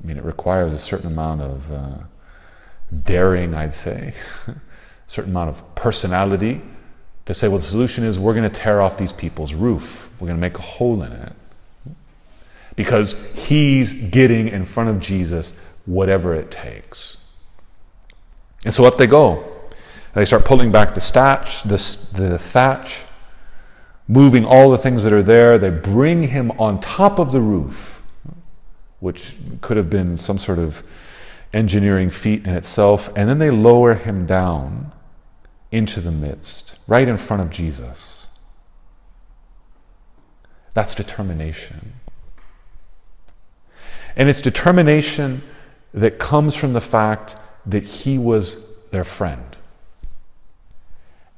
I 0.04 0.08
mean, 0.08 0.18
it 0.18 0.24
requires 0.24 0.74
a 0.74 0.80
certain 0.80 1.08
amount 1.08 1.42
of 1.42 1.72
uh, 1.72 1.98
daring, 3.06 3.56
I'd 3.56 3.74
say, 3.74 4.14
a 4.48 4.56
certain 5.08 5.32
amount 5.32 5.50
of 5.50 5.76
personality 5.76 6.62
to 7.26 7.34
say, 7.34 7.48
well, 7.48 7.60
the 7.60 7.64
solution 7.64 8.04
is 8.04 8.20
we're 8.20 8.34
going 8.34 8.50
to 8.50 8.62
tear 8.62 8.82
off 8.82 8.98
these 8.98 9.14
people's 9.14 9.54
roof. 9.54 10.10
We're 10.20 10.28
going 10.28 10.38
to 10.38 10.42
make 10.42 10.58
a 10.58 10.62
hole 10.62 11.04
in 11.04 11.12
it. 11.12 11.34
Because 12.76 13.14
he's 13.34 13.94
getting 13.94 14.48
in 14.48 14.66
front 14.66 14.90
of 14.90 15.00
Jesus 15.00 15.56
whatever 15.86 16.34
it 16.34 16.52
takes. 16.52 17.26
And 18.66 18.74
so 18.74 18.86
up 18.86 18.98
they 18.98 19.08
go. 19.08 19.50
They 20.16 20.26
start 20.26 20.44
pulling 20.44 20.72
back 20.72 20.96
the, 20.96 21.02
thatch, 21.02 21.64
the, 21.64 21.78
the 22.14 22.38
thatch 22.38 23.04
moving 24.08 24.46
all 24.46 24.70
the 24.70 24.78
things 24.78 25.04
that 25.04 25.14
are 25.14 25.24
there. 25.24 25.58
They 25.58 25.70
bring 25.70 26.24
him 26.24 26.52
on 26.52 26.80
top 26.80 27.20
of 27.20 27.32
the 27.32 27.42
roof, 27.42 28.04
which 29.00 29.36
could 29.62 29.78
have 29.78 29.90
been 29.90 30.18
some 30.18 30.38
sort 30.38 30.60
of 30.60 30.84
engineering 31.54 32.10
feat 32.10 32.46
in 32.46 32.56
itself, 32.56 33.12
and 33.16 33.30
then 33.30 33.38
they 33.38 33.52
lower 33.52 33.94
him 33.94 34.26
down 34.26 34.92
into 35.72 36.02
the 36.02 36.12
midst, 36.12 36.78
right 36.88 37.08
in 37.08 37.18
front 37.18 37.42
of 37.42 37.50
Jesus. 37.50 38.28
That's 40.74 40.96
determination. 40.96 41.94
And 44.16 44.30
it's 44.30 44.42
determination 44.42 45.44
that 45.94 46.20
comes 46.20 46.56
from 46.56 46.74
the 46.74 46.82
fact 46.82 47.36
that 47.66 47.84
he 47.84 48.18
was 48.18 48.66
their 48.92 49.04
friend. 49.04 49.56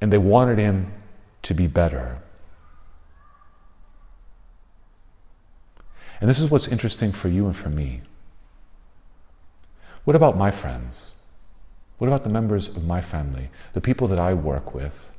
And 0.02 0.12
they 0.12 0.18
wanted 0.18 0.58
him 0.58 0.94
to 1.44 1.54
be 1.54 1.68
better. 1.68 2.20
And 6.26 6.30
this 6.32 6.40
is 6.40 6.50
what's 6.50 6.68
interesting 6.68 7.12
for 7.12 7.28
you 7.28 7.46
and 7.46 7.56
for 7.56 7.70
me. 7.70 8.02
What 10.06 10.16
about 10.16 10.36
my 10.36 10.50
friends? 10.50 11.12
What 12.00 12.08
about 12.08 12.24
the 12.24 12.32
members 12.32 12.68
of 12.68 12.84
my 12.84 13.00
family, 13.00 13.52
the 13.74 13.80
people 13.80 14.08
that 14.08 14.18
I 14.18 14.34
work 14.34 14.74
with, 14.74 15.12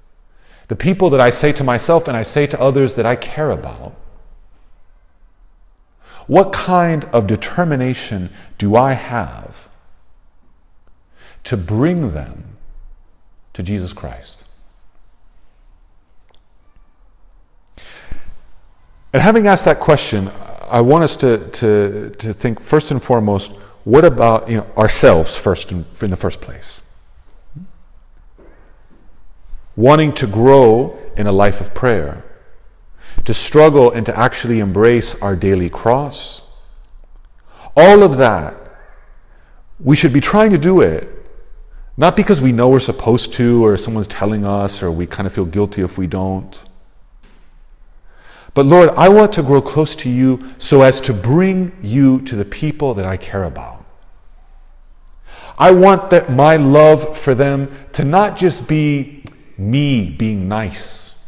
the 0.66 0.74
people 0.74 1.08
that 1.10 1.20
I 1.20 1.30
say 1.30 1.52
to 1.52 1.62
myself 1.62 2.08
and 2.08 2.16
I 2.16 2.24
say 2.24 2.48
to 2.48 2.60
others 2.60 2.96
that 2.96 3.06
I 3.06 3.14
care 3.14 3.52
about? 3.52 3.94
What 6.26 6.52
kind 6.52 7.04
of 7.12 7.28
determination 7.28 8.30
do 8.58 8.74
I 8.74 8.94
have 8.94 9.68
to 11.44 11.56
bring 11.56 12.14
them 12.14 12.56
to 13.52 13.62
Jesus 13.62 13.92
Christ? 13.92 14.44
And 19.12 19.22
having 19.22 19.46
asked 19.46 19.66
that 19.66 19.78
question, 19.78 20.32
I 20.68 20.80
want 20.80 21.04
us 21.04 21.16
to, 21.18 21.38
to, 21.50 22.10
to 22.18 22.32
think 22.32 22.60
first 22.60 22.90
and 22.90 23.02
foremost 23.02 23.52
what 23.84 24.04
about 24.04 24.48
you 24.48 24.58
know, 24.58 24.66
ourselves 24.76 25.36
first 25.36 25.70
in, 25.70 25.84
in 26.02 26.10
the 26.10 26.16
first 26.16 26.40
place? 26.40 26.82
Wanting 29.76 30.12
to 30.14 30.26
grow 30.26 30.98
in 31.16 31.26
a 31.26 31.32
life 31.32 31.60
of 31.60 31.74
prayer, 31.74 32.24
to 33.24 33.32
struggle 33.32 33.90
and 33.90 34.04
to 34.06 34.18
actually 34.18 34.60
embrace 34.60 35.14
our 35.16 35.36
daily 35.36 35.70
cross. 35.70 36.46
All 37.76 38.02
of 38.02 38.16
that, 38.16 38.56
we 39.78 39.94
should 39.94 40.12
be 40.12 40.20
trying 40.20 40.50
to 40.50 40.58
do 40.58 40.80
it 40.80 41.16
not 41.96 42.14
because 42.14 42.42
we 42.42 42.52
know 42.52 42.68
we're 42.68 42.80
supposed 42.80 43.32
to 43.34 43.64
or 43.64 43.76
someone's 43.76 44.06
telling 44.06 44.44
us 44.44 44.82
or 44.82 44.90
we 44.90 45.06
kind 45.06 45.26
of 45.26 45.32
feel 45.32 45.46
guilty 45.46 45.80
if 45.80 45.96
we 45.96 46.06
don't. 46.06 46.62
But 48.56 48.64
Lord, 48.64 48.88
I 48.96 49.10
want 49.10 49.34
to 49.34 49.42
grow 49.42 49.60
close 49.60 49.94
to 49.96 50.08
you 50.08 50.42
so 50.56 50.80
as 50.80 50.98
to 51.02 51.12
bring 51.12 51.76
you 51.82 52.22
to 52.22 52.34
the 52.34 52.44
people 52.46 52.94
that 52.94 53.04
I 53.04 53.18
care 53.18 53.44
about. 53.44 53.84
I 55.58 55.72
want 55.72 56.08
that 56.08 56.32
my 56.32 56.56
love 56.56 57.18
for 57.18 57.34
them 57.34 57.70
to 57.92 58.02
not 58.02 58.38
just 58.38 58.66
be 58.66 59.22
me 59.58 60.08
being 60.08 60.48
nice. 60.48 61.22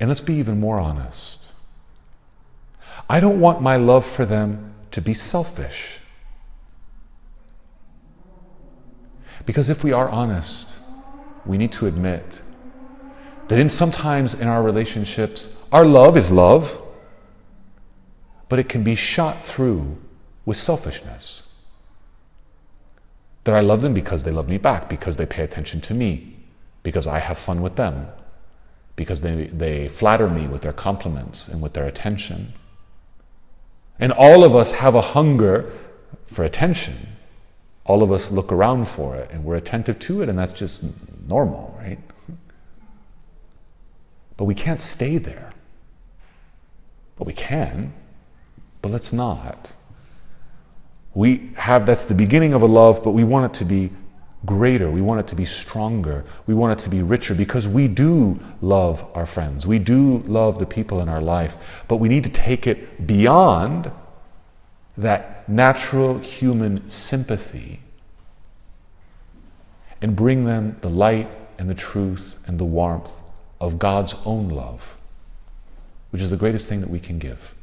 And 0.00 0.10
let's 0.10 0.20
be 0.20 0.34
even 0.34 0.58
more 0.58 0.80
honest. 0.80 1.52
I 3.08 3.20
don't 3.20 3.38
want 3.38 3.62
my 3.62 3.76
love 3.76 4.04
for 4.04 4.24
them 4.24 4.74
to 4.90 5.00
be 5.00 5.14
selfish. 5.14 6.00
Because 9.46 9.70
if 9.70 9.84
we 9.84 9.92
are 9.92 10.08
honest, 10.08 10.78
we 11.46 11.58
need 11.58 11.70
to 11.70 11.86
admit 11.86 12.42
that 13.48 13.58
in 13.58 13.68
sometimes 13.68 14.34
in 14.34 14.48
our 14.48 14.62
relationships, 14.62 15.54
our 15.72 15.84
love 15.84 16.16
is 16.16 16.30
love, 16.30 16.80
but 18.48 18.58
it 18.58 18.68
can 18.68 18.82
be 18.82 18.94
shot 18.94 19.44
through 19.44 19.98
with 20.44 20.56
selfishness. 20.56 21.42
That 23.44 23.54
I 23.54 23.60
love 23.60 23.82
them 23.82 23.92
because 23.92 24.24
they 24.24 24.30
love 24.30 24.48
me 24.48 24.58
back, 24.58 24.88
because 24.88 25.16
they 25.16 25.26
pay 25.26 25.42
attention 25.42 25.80
to 25.82 25.94
me, 25.94 26.36
because 26.82 27.06
I 27.06 27.18
have 27.18 27.38
fun 27.38 27.60
with 27.60 27.76
them, 27.76 28.08
because 28.96 29.20
they, 29.20 29.46
they 29.46 29.88
flatter 29.88 30.30
me 30.30 30.46
with 30.46 30.62
their 30.62 30.72
compliments 30.72 31.48
and 31.48 31.60
with 31.60 31.74
their 31.74 31.86
attention. 31.86 32.54
And 33.98 34.12
all 34.12 34.44
of 34.44 34.54
us 34.54 34.72
have 34.72 34.94
a 34.94 35.00
hunger 35.00 35.70
for 36.26 36.44
attention. 36.44 36.94
All 37.84 38.02
of 38.02 38.10
us 38.10 38.30
look 38.30 38.50
around 38.50 38.88
for 38.88 39.14
it 39.16 39.30
and 39.30 39.44
we're 39.44 39.56
attentive 39.56 39.98
to 40.00 40.22
it, 40.22 40.28
and 40.28 40.38
that's 40.38 40.54
just 40.54 40.82
normal, 41.28 41.76
right? 41.78 41.98
But 44.36 44.44
we 44.44 44.54
can't 44.54 44.80
stay 44.80 45.18
there. 45.18 45.52
But 47.16 47.26
we 47.26 47.32
can, 47.32 47.92
but 48.82 48.90
let's 48.90 49.12
not. 49.12 49.74
We 51.14 51.52
have, 51.56 51.86
that's 51.86 52.04
the 52.04 52.14
beginning 52.14 52.54
of 52.54 52.62
a 52.62 52.66
love, 52.66 53.04
but 53.04 53.12
we 53.12 53.22
want 53.22 53.46
it 53.46 53.58
to 53.58 53.64
be 53.64 53.90
greater. 54.44 54.90
We 54.90 55.00
want 55.00 55.20
it 55.20 55.28
to 55.28 55.36
be 55.36 55.44
stronger. 55.44 56.24
We 56.46 56.54
want 56.54 56.78
it 56.78 56.82
to 56.84 56.90
be 56.90 57.02
richer 57.02 57.34
because 57.34 57.68
we 57.68 57.86
do 57.86 58.40
love 58.60 59.06
our 59.14 59.26
friends. 59.26 59.66
We 59.66 59.78
do 59.78 60.18
love 60.26 60.58
the 60.58 60.66
people 60.66 61.00
in 61.00 61.08
our 61.08 61.20
life, 61.20 61.56
but 61.86 61.96
we 61.96 62.08
need 62.08 62.24
to 62.24 62.30
take 62.30 62.66
it 62.66 63.06
beyond 63.06 63.92
that 64.98 65.48
natural 65.48 66.18
human 66.18 66.88
sympathy 66.88 67.80
and 70.02 70.14
bring 70.14 70.44
them 70.44 70.76
the 70.80 70.90
light 70.90 71.30
and 71.58 71.70
the 71.70 71.74
truth 71.74 72.36
and 72.46 72.58
the 72.58 72.64
warmth 72.64 73.20
of 73.60 73.78
God's 73.78 74.14
own 74.24 74.48
love, 74.48 74.96
which 76.10 76.22
is 76.22 76.30
the 76.30 76.36
greatest 76.36 76.68
thing 76.68 76.80
that 76.80 76.90
we 76.90 77.00
can 77.00 77.18
give. 77.18 77.54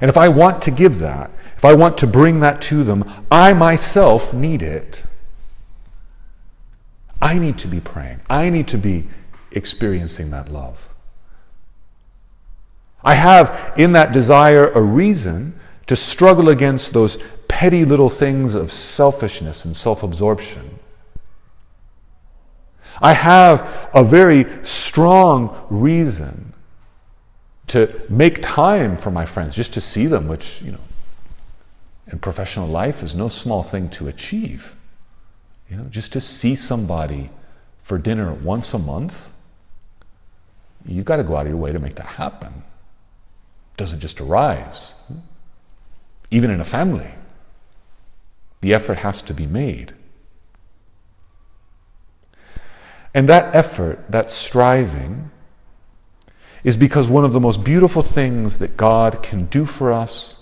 And 0.00 0.08
if 0.08 0.16
I 0.16 0.28
want 0.28 0.62
to 0.62 0.70
give 0.70 0.98
that, 1.00 1.30
if 1.56 1.64
I 1.64 1.74
want 1.74 1.98
to 1.98 2.06
bring 2.06 2.40
that 2.40 2.60
to 2.62 2.84
them, 2.84 3.04
I 3.30 3.52
myself 3.52 4.32
need 4.32 4.62
it. 4.62 5.04
I 7.20 7.38
need 7.38 7.58
to 7.58 7.68
be 7.68 7.80
praying. 7.80 8.20
I 8.30 8.48
need 8.50 8.68
to 8.68 8.78
be 8.78 9.08
experiencing 9.52 10.30
that 10.30 10.48
love. 10.48 10.88
I 13.02 13.14
have 13.14 13.74
in 13.76 13.92
that 13.92 14.12
desire 14.12 14.68
a 14.68 14.80
reason 14.80 15.58
to 15.86 15.96
struggle 15.96 16.48
against 16.48 16.92
those 16.92 17.18
petty 17.48 17.84
little 17.84 18.10
things 18.10 18.54
of 18.54 18.70
selfishness 18.70 19.64
and 19.64 19.76
self 19.76 20.02
absorption. 20.02 20.77
I 23.00 23.12
have 23.12 23.90
a 23.94 24.04
very 24.04 24.46
strong 24.64 25.66
reason 25.70 26.52
to 27.68 28.00
make 28.08 28.40
time 28.40 28.96
for 28.96 29.10
my 29.10 29.24
friends, 29.24 29.54
just 29.54 29.74
to 29.74 29.80
see 29.80 30.06
them, 30.06 30.26
which, 30.26 30.62
you 30.62 30.72
know, 30.72 30.80
in 32.10 32.18
professional 32.18 32.66
life 32.66 33.02
is 33.02 33.14
no 33.14 33.28
small 33.28 33.62
thing 33.62 33.90
to 33.90 34.08
achieve. 34.08 34.74
You 35.70 35.76
know, 35.76 35.84
just 35.84 36.12
to 36.14 36.20
see 36.20 36.54
somebody 36.54 37.30
for 37.78 37.98
dinner 37.98 38.32
once 38.32 38.72
a 38.72 38.78
month, 38.78 39.30
you've 40.86 41.04
got 41.04 41.16
to 41.16 41.24
go 41.24 41.36
out 41.36 41.46
of 41.46 41.48
your 41.48 41.58
way 41.58 41.72
to 41.72 41.78
make 41.78 41.96
that 41.96 42.06
happen. 42.06 42.62
It 43.74 43.76
doesn't 43.76 44.00
just 44.00 44.20
arise. 44.20 44.94
Even 46.30 46.50
in 46.50 46.60
a 46.60 46.64
family, 46.64 47.10
the 48.62 48.72
effort 48.72 48.98
has 48.98 49.20
to 49.22 49.34
be 49.34 49.46
made. 49.46 49.92
And 53.14 53.28
that 53.28 53.54
effort, 53.54 54.04
that 54.10 54.30
striving, 54.30 55.30
is 56.64 56.76
because 56.76 57.08
one 57.08 57.24
of 57.24 57.32
the 57.32 57.40
most 57.40 57.64
beautiful 57.64 58.02
things 58.02 58.58
that 58.58 58.76
God 58.76 59.22
can 59.22 59.46
do 59.46 59.64
for 59.64 59.92
us 59.92 60.36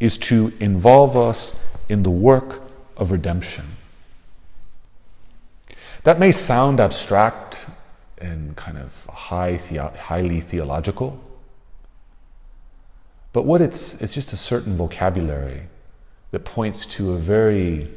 is 0.00 0.16
to 0.18 0.52
involve 0.60 1.16
us 1.16 1.54
in 1.88 2.02
the 2.02 2.10
work 2.10 2.62
of 2.96 3.10
redemption. 3.10 3.64
That 6.04 6.18
may 6.18 6.32
sound 6.32 6.80
abstract 6.80 7.66
and 8.18 8.56
kind 8.56 8.78
of 8.78 9.06
high 9.06 9.56
highly 9.56 10.40
theological, 10.40 11.20
but 13.32 13.44
what 13.44 13.60
it's, 13.60 14.00
it's 14.00 14.12
just 14.12 14.32
a 14.32 14.36
certain 14.36 14.76
vocabulary 14.76 15.62
that 16.32 16.44
points 16.44 16.86
to 16.86 17.12
a 17.12 17.18
very, 17.18 17.88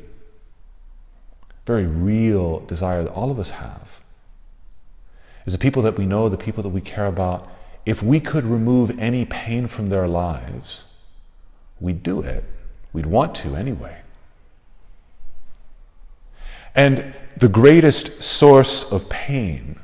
very 1.65 1.86
real 1.86 2.60
desire 2.62 3.04
that 3.04 3.12
all 3.12 3.32
of 3.32 3.39
us 3.39 3.51
have 3.51 3.99
is 5.45 5.54
the 5.54 5.60
people 5.60 5.82
that 5.84 5.97
we 5.97 6.06
know, 6.06 6.30
the 6.30 6.38
people 6.38 6.63
that 6.63 6.69
we 6.69 6.82
care 6.82 7.08
about. 7.08 7.49
If 7.86 8.01
we 8.01 8.19
could 8.19 8.43
remove 8.43 8.97
any 8.99 9.25
pain 9.25 9.67
from 9.67 9.89
their 9.89 10.08
lives, 10.08 10.86
we'd 11.80 12.04
do 12.04 12.21
it. 12.21 12.43
We'd 12.93 13.06
want 13.06 13.36
to 13.36 13.56
anyway. 13.56 13.97
And 16.73 17.13
the 17.38 17.47
greatest 17.47 18.23
source 18.23 18.84
of 18.91 19.08
pain 19.10 19.80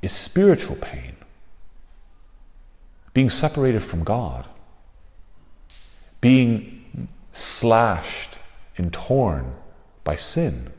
is 0.00 0.12
spiritual 0.12 0.76
pain, 0.76 1.16
being 3.14 3.28
separated 3.28 3.82
from 3.82 4.04
God, 4.04 4.46
being 6.20 7.08
slashed 7.30 8.36
and 8.76 8.92
torn 8.92 9.54
by 10.02 10.16
sin. 10.16 10.72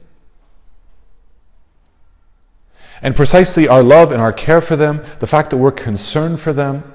And 3.02 3.16
precisely 3.16 3.68
our 3.68 3.84
love 3.84 4.12
and 4.12 4.22
our 4.22 4.34
care 4.34 4.62
for 4.62 4.76
them, 4.76 5.04
the 5.20 5.28
fact 5.28 5.50
that 5.50 5.58
we're 5.58 5.72
concerned 5.72 6.40
for 6.40 6.54
them, 6.54 6.94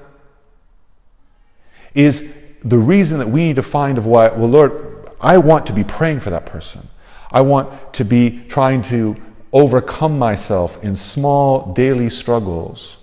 is 1.93 2.33
the 2.63 2.77
reason 2.77 3.19
that 3.19 3.29
we 3.29 3.43
need 3.45 3.55
to 3.55 3.63
find 3.63 3.97
of 3.97 4.05
why, 4.05 4.29
well, 4.29 4.49
Lord, 4.49 5.09
I 5.19 5.37
want 5.37 5.65
to 5.67 5.73
be 5.73 5.83
praying 5.83 6.21
for 6.21 6.29
that 6.29 6.45
person. 6.45 6.89
I 7.31 7.41
want 7.41 7.93
to 7.93 8.05
be 8.05 8.43
trying 8.47 8.81
to 8.83 9.15
overcome 9.51 10.17
myself 10.17 10.81
in 10.83 10.95
small 10.95 11.73
daily 11.73 12.09
struggles 12.09 12.97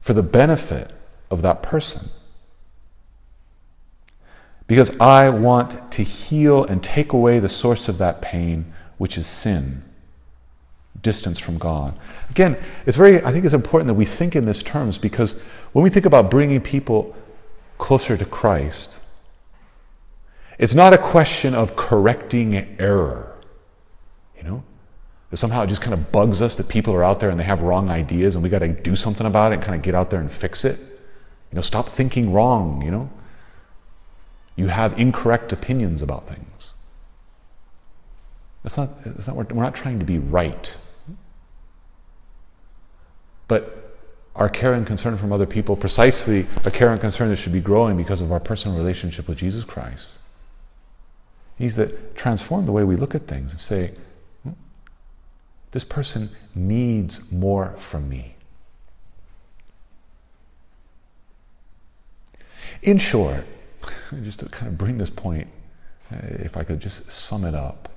for 0.00 0.12
the 0.12 0.22
benefit 0.22 0.92
of 1.30 1.42
that 1.42 1.62
person. 1.62 2.10
Because 4.66 4.98
I 4.98 5.28
want 5.28 5.92
to 5.92 6.02
heal 6.02 6.64
and 6.64 6.82
take 6.82 7.12
away 7.12 7.38
the 7.38 7.48
source 7.48 7.88
of 7.88 7.98
that 7.98 8.20
pain, 8.20 8.72
which 8.98 9.16
is 9.16 9.26
sin 9.26 9.82
distance 11.06 11.38
from 11.38 11.56
God. 11.56 11.94
Again, 12.30 12.58
it's 12.84 12.96
very, 12.96 13.22
I 13.22 13.30
think 13.30 13.44
it's 13.44 13.54
important 13.54 13.86
that 13.86 13.94
we 13.94 14.04
think 14.04 14.34
in 14.34 14.44
these 14.44 14.64
terms 14.64 14.98
because 14.98 15.40
when 15.72 15.84
we 15.84 15.88
think 15.88 16.04
about 16.04 16.32
bringing 16.32 16.60
people 16.60 17.14
closer 17.78 18.16
to 18.16 18.24
Christ, 18.24 19.00
it's 20.58 20.74
not 20.74 20.92
a 20.92 20.98
question 20.98 21.54
of 21.54 21.76
correcting 21.76 22.56
error. 22.80 23.36
You 24.36 24.42
know, 24.42 24.64
That 25.30 25.36
somehow 25.36 25.62
it 25.62 25.68
just 25.68 25.80
kind 25.80 25.94
of 25.94 26.10
bugs 26.10 26.42
us 26.42 26.56
that 26.56 26.68
people 26.68 26.92
are 26.92 27.04
out 27.04 27.20
there 27.20 27.30
and 27.30 27.38
they 27.38 27.44
have 27.44 27.62
wrong 27.62 27.88
ideas 27.88 28.34
and 28.34 28.42
we 28.42 28.50
got 28.50 28.62
to 28.66 28.72
do 28.72 28.96
something 28.96 29.28
about 29.28 29.52
it 29.52 29.56
and 29.56 29.62
kind 29.62 29.76
of 29.76 29.82
get 29.82 29.94
out 29.94 30.10
there 30.10 30.20
and 30.20 30.32
fix 30.32 30.64
it. 30.64 30.80
You 30.80 31.56
know, 31.56 31.62
stop 31.62 31.88
thinking 31.88 32.32
wrong, 32.32 32.82
you 32.82 32.90
know? 32.90 33.08
You 34.56 34.68
have 34.68 34.98
incorrect 34.98 35.52
opinions 35.52 36.02
about 36.02 36.26
things. 36.26 36.72
That's 38.64 38.76
not, 38.76 39.04
that's 39.04 39.28
not, 39.28 39.36
we're 39.36 39.62
not 39.62 39.76
trying 39.76 40.00
to 40.00 40.04
be 40.04 40.18
right. 40.18 40.76
But 43.48 43.98
our 44.34 44.48
care 44.48 44.74
and 44.74 44.86
concern 44.86 45.16
from 45.16 45.32
other 45.32 45.46
people, 45.46 45.76
precisely 45.76 46.46
a 46.64 46.70
care 46.70 46.90
and 46.90 47.00
concern 47.00 47.30
that 47.30 47.36
should 47.36 47.52
be 47.52 47.60
growing 47.60 47.96
because 47.96 48.20
of 48.20 48.32
our 48.32 48.40
personal 48.40 48.76
relationship 48.76 49.28
with 49.28 49.38
Jesus 49.38 49.64
Christ, 49.64 50.18
needs 51.58 51.76
that 51.76 52.14
transform 52.14 52.66
the 52.66 52.72
way 52.72 52.84
we 52.84 52.96
look 52.96 53.14
at 53.14 53.26
things 53.26 53.52
and 53.52 53.60
say, 53.60 53.92
hmm, 54.42 54.50
this 55.70 55.84
person 55.84 56.30
needs 56.54 57.30
more 57.32 57.74
from 57.78 58.08
me. 58.08 58.34
In 62.82 62.98
short, 62.98 63.46
just 64.22 64.40
to 64.40 64.46
kind 64.46 64.68
of 64.68 64.76
bring 64.76 64.98
this 64.98 65.10
point, 65.10 65.48
uh, 66.12 66.18
if 66.22 66.56
I 66.56 66.62
could 66.62 66.80
just 66.80 67.10
sum 67.10 67.44
it 67.44 67.54
up 67.54 67.88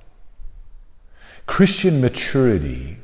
Christian 1.50 2.00
maturity 2.00 2.96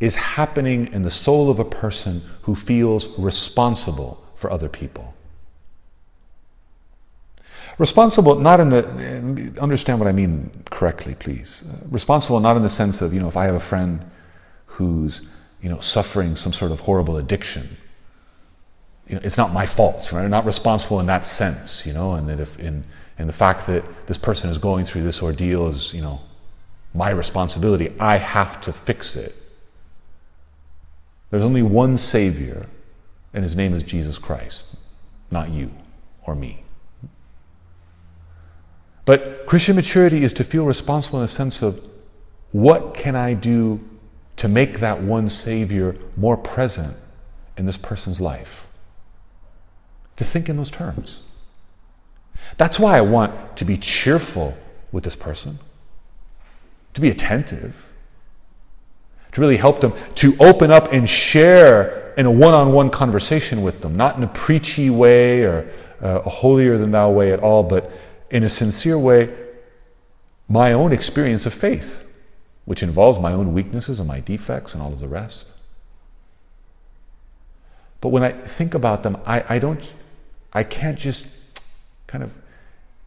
is 0.00 0.16
happening 0.16 0.90
in 0.92 1.02
the 1.02 1.10
soul 1.10 1.50
of 1.50 1.58
a 1.58 1.64
person 1.64 2.22
who 2.42 2.54
feels 2.54 3.08
responsible 3.18 4.24
for 4.34 4.50
other 4.50 4.68
people. 4.68 5.14
Responsible, 7.78 8.34
not 8.34 8.60
in 8.60 8.70
the, 8.70 9.54
understand 9.60 9.98
what 9.98 10.08
I 10.08 10.12
mean 10.12 10.50
correctly, 10.70 11.14
please. 11.14 11.64
Responsible, 11.90 12.40
not 12.40 12.56
in 12.56 12.62
the 12.62 12.68
sense 12.68 13.00
of, 13.00 13.14
you 13.14 13.20
know, 13.20 13.28
if 13.28 13.36
I 13.36 13.44
have 13.44 13.54
a 13.54 13.60
friend 13.60 14.10
who's, 14.66 15.22
you 15.62 15.68
know, 15.68 15.80
suffering 15.80 16.36
some 16.36 16.52
sort 16.52 16.72
of 16.72 16.80
horrible 16.80 17.16
addiction, 17.16 17.76
you 19.08 19.14
know, 19.14 19.20
it's 19.24 19.36
not 19.36 19.52
my 19.52 19.66
fault. 19.66 20.12
Right? 20.12 20.24
I'm 20.24 20.30
not 20.30 20.44
responsible 20.44 21.00
in 21.00 21.06
that 21.06 21.24
sense, 21.24 21.86
you 21.86 21.92
know, 21.92 22.14
and 22.14 22.28
that 22.28 22.38
if 22.38 22.58
in, 22.58 22.84
in 23.18 23.26
the 23.26 23.32
fact 23.32 23.66
that 23.66 23.84
this 24.06 24.18
person 24.18 24.50
is 24.50 24.58
going 24.58 24.84
through 24.84 25.02
this 25.02 25.22
ordeal 25.22 25.68
is, 25.68 25.94
you 25.94 26.02
know, 26.02 26.20
my 26.94 27.10
responsibility. 27.10 27.94
I 27.98 28.16
have 28.16 28.60
to 28.62 28.72
fix 28.72 29.16
it. 29.16 29.34
There's 31.30 31.44
only 31.44 31.62
one 31.62 31.96
Savior, 31.96 32.66
and 33.32 33.42
his 33.42 33.56
name 33.56 33.74
is 33.74 33.82
Jesus 33.82 34.18
Christ, 34.18 34.76
not 35.30 35.50
you 35.50 35.70
or 36.26 36.34
me. 36.34 36.64
But 39.04 39.46
Christian 39.46 39.76
maturity 39.76 40.22
is 40.22 40.32
to 40.34 40.44
feel 40.44 40.64
responsible 40.64 41.18
in 41.20 41.24
the 41.24 41.28
sense 41.28 41.62
of 41.62 41.80
what 42.52 42.94
can 42.94 43.16
I 43.16 43.34
do 43.34 43.80
to 44.36 44.48
make 44.48 44.80
that 44.80 45.02
one 45.02 45.28
Savior 45.28 45.96
more 46.16 46.36
present 46.36 46.96
in 47.56 47.66
this 47.66 47.76
person's 47.76 48.20
life? 48.20 48.68
to 50.20 50.24
think 50.24 50.50
in 50.50 50.58
those 50.58 50.70
terms. 50.70 51.22
That's 52.58 52.78
why 52.78 52.98
I 52.98 53.00
want 53.00 53.56
to 53.56 53.64
be 53.64 53.78
cheerful 53.78 54.54
with 54.92 55.04
this 55.04 55.16
person, 55.16 55.58
to 56.92 57.00
be 57.00 57.08
attentive, 57.08 57.89
to 59.32 59.40
really 59.40 59.56
help 59.56 59.80
them, 59.80 59.92
to 60.16 60.36
open 60.40 60.70
up 60.70 60.92
and 60.92 61.08
share 61.08 62.12
in 62.16 62.26
a 62.26 62.30
one 62.30 62.54
on 62.54 62.72
one 62.72 62.90
conversation 62.90 63.62
with 63.62 63.80
them, 63.80 63.94
not 63.94 64.16
in 64.16 64.22
a 64.22 64.28
preachy 64.28 64.90
way 64.90 65.42
or 65.42 65.70
uh, 66.02 66.20
a 66.24 66.28
holier 66.28 66.76
than 66.78 66.90
thou 66.90 67.10
way 67.10 67.32
at 67.32 67.40
all, 67.40 67.62
but 67.62 67.90
in 68.30 68.42
a 68.42 68.48
sincere 68.48 68.98
way, 68.98 69.34
my 70.48 70.72
own 70.72 70.92
experience 70.92 71.46
of 71.46 71.54
faith, 71.54 72.10
which 72.64 72.82
involves 72.82 73.18
my 73.18 73.32
own 73.32 73.52
weaknesses 73.52 74.00
and 74.00 74.08
my 74.08 74.20
defects 74.20 74.74
and 74.74 74.82
all 74.82 74.92
of 74.92 75.00
the 75.00 75.08
rest. 75.08 75.54
But 78.00 78.08
when 78.08 78.22
I 78.22 78.30
think 78.30 78.74
about 78.74 79.02
them, 79.02 79.18
I, 79.26 79.44
I 79.48 79.58
don't 79.58 79.92
I 80.52 80.64
can't 80.64 80.98
just 80.98 81.26
kind 82.06 82.24
of 82.24 82.34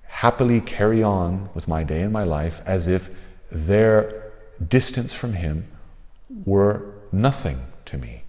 happily 0.03 0.61
carry 0.61 1.03
on 1.03 1.49
with 1.53 1.67
my 1.67 1.83
day 1.83 2.01
and 2.01 2.13
my 2.13 2.23
life 2.23 2.61
as 2.65 2.87
if 2.87 3.09
their 3.51 4.31
distance 4.65 5.11
from 5.11 5.33
Him 5.33 5.67
were 6.45 6.93
nothing 7.11 7.65
to 7.85 7.97
me. 7.97 8.23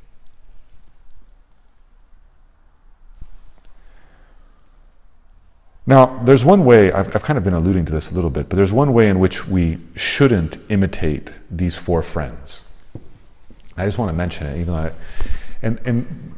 Now, 5.86 6.22
there's 6.24 6.44
one 6.44 6.64
way, 6.64 6.92
I've, 6.92 7.14
I've, 7.14 7.22
kind 7.22 7.36
of 7.36 7.44
been 7.44 7.52
alluding 7.52 7.84
to 7.86 7.92
this 7.92 8.10
a 8.10 8.14
little 8.14 8.30
bit, 8.30 8.48
but 8.48 8.56
there's 8.56 8.72
one 8.72 8.94
way 8.94 9.10
in 9.10 9.18
which 9.18 9.46
we 9.46 9.78
shouldn't 9.96 10.56
imitate 10.70 11.38
these 11.50 11.76
four 11.76 12.00
friends. 12.00 12.64
I 13.76 13.84
just 13.84 13.98
want 13.98 14.08
to 14.08 14.14
mention 14.14 14.46
it, 14.46 14.60
even 14.60 14.72
though 14.72 14.80
I, 14.80 14.92
and, 15.60 15.80
and 15.84 16.34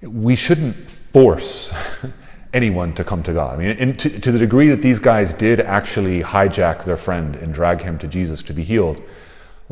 we 0.00 0.34
shouldn't 0.34 0.90
force 0.90 1.74
anyone 2.54 2.94
to 2.94 3.04
come 3.04 3.22
to 3.24 3.34
God. 3.34 3.58
I 3.60 3.74
mean, 3.74 3.96
to, 3.96 4.20
to, 4.20 4.32
the 4.32 4.38
degree 4.38 4.68
that 4.68 4.80
these 4.80 4.98
guys 4.98 5.34
did 5.34 5.60
actually 5.60 6.22
hijack 6.22 6.84
their 6.84 6.96
friend 6.96 7.36
and 7.36 7.52
drag 7.52 7.82
him 7.82 7.98
to 7.98 8.08
Jesus 8.08 8.42
to 8.44 8.54
be 8.54 8.64
healed, 8.64 9.02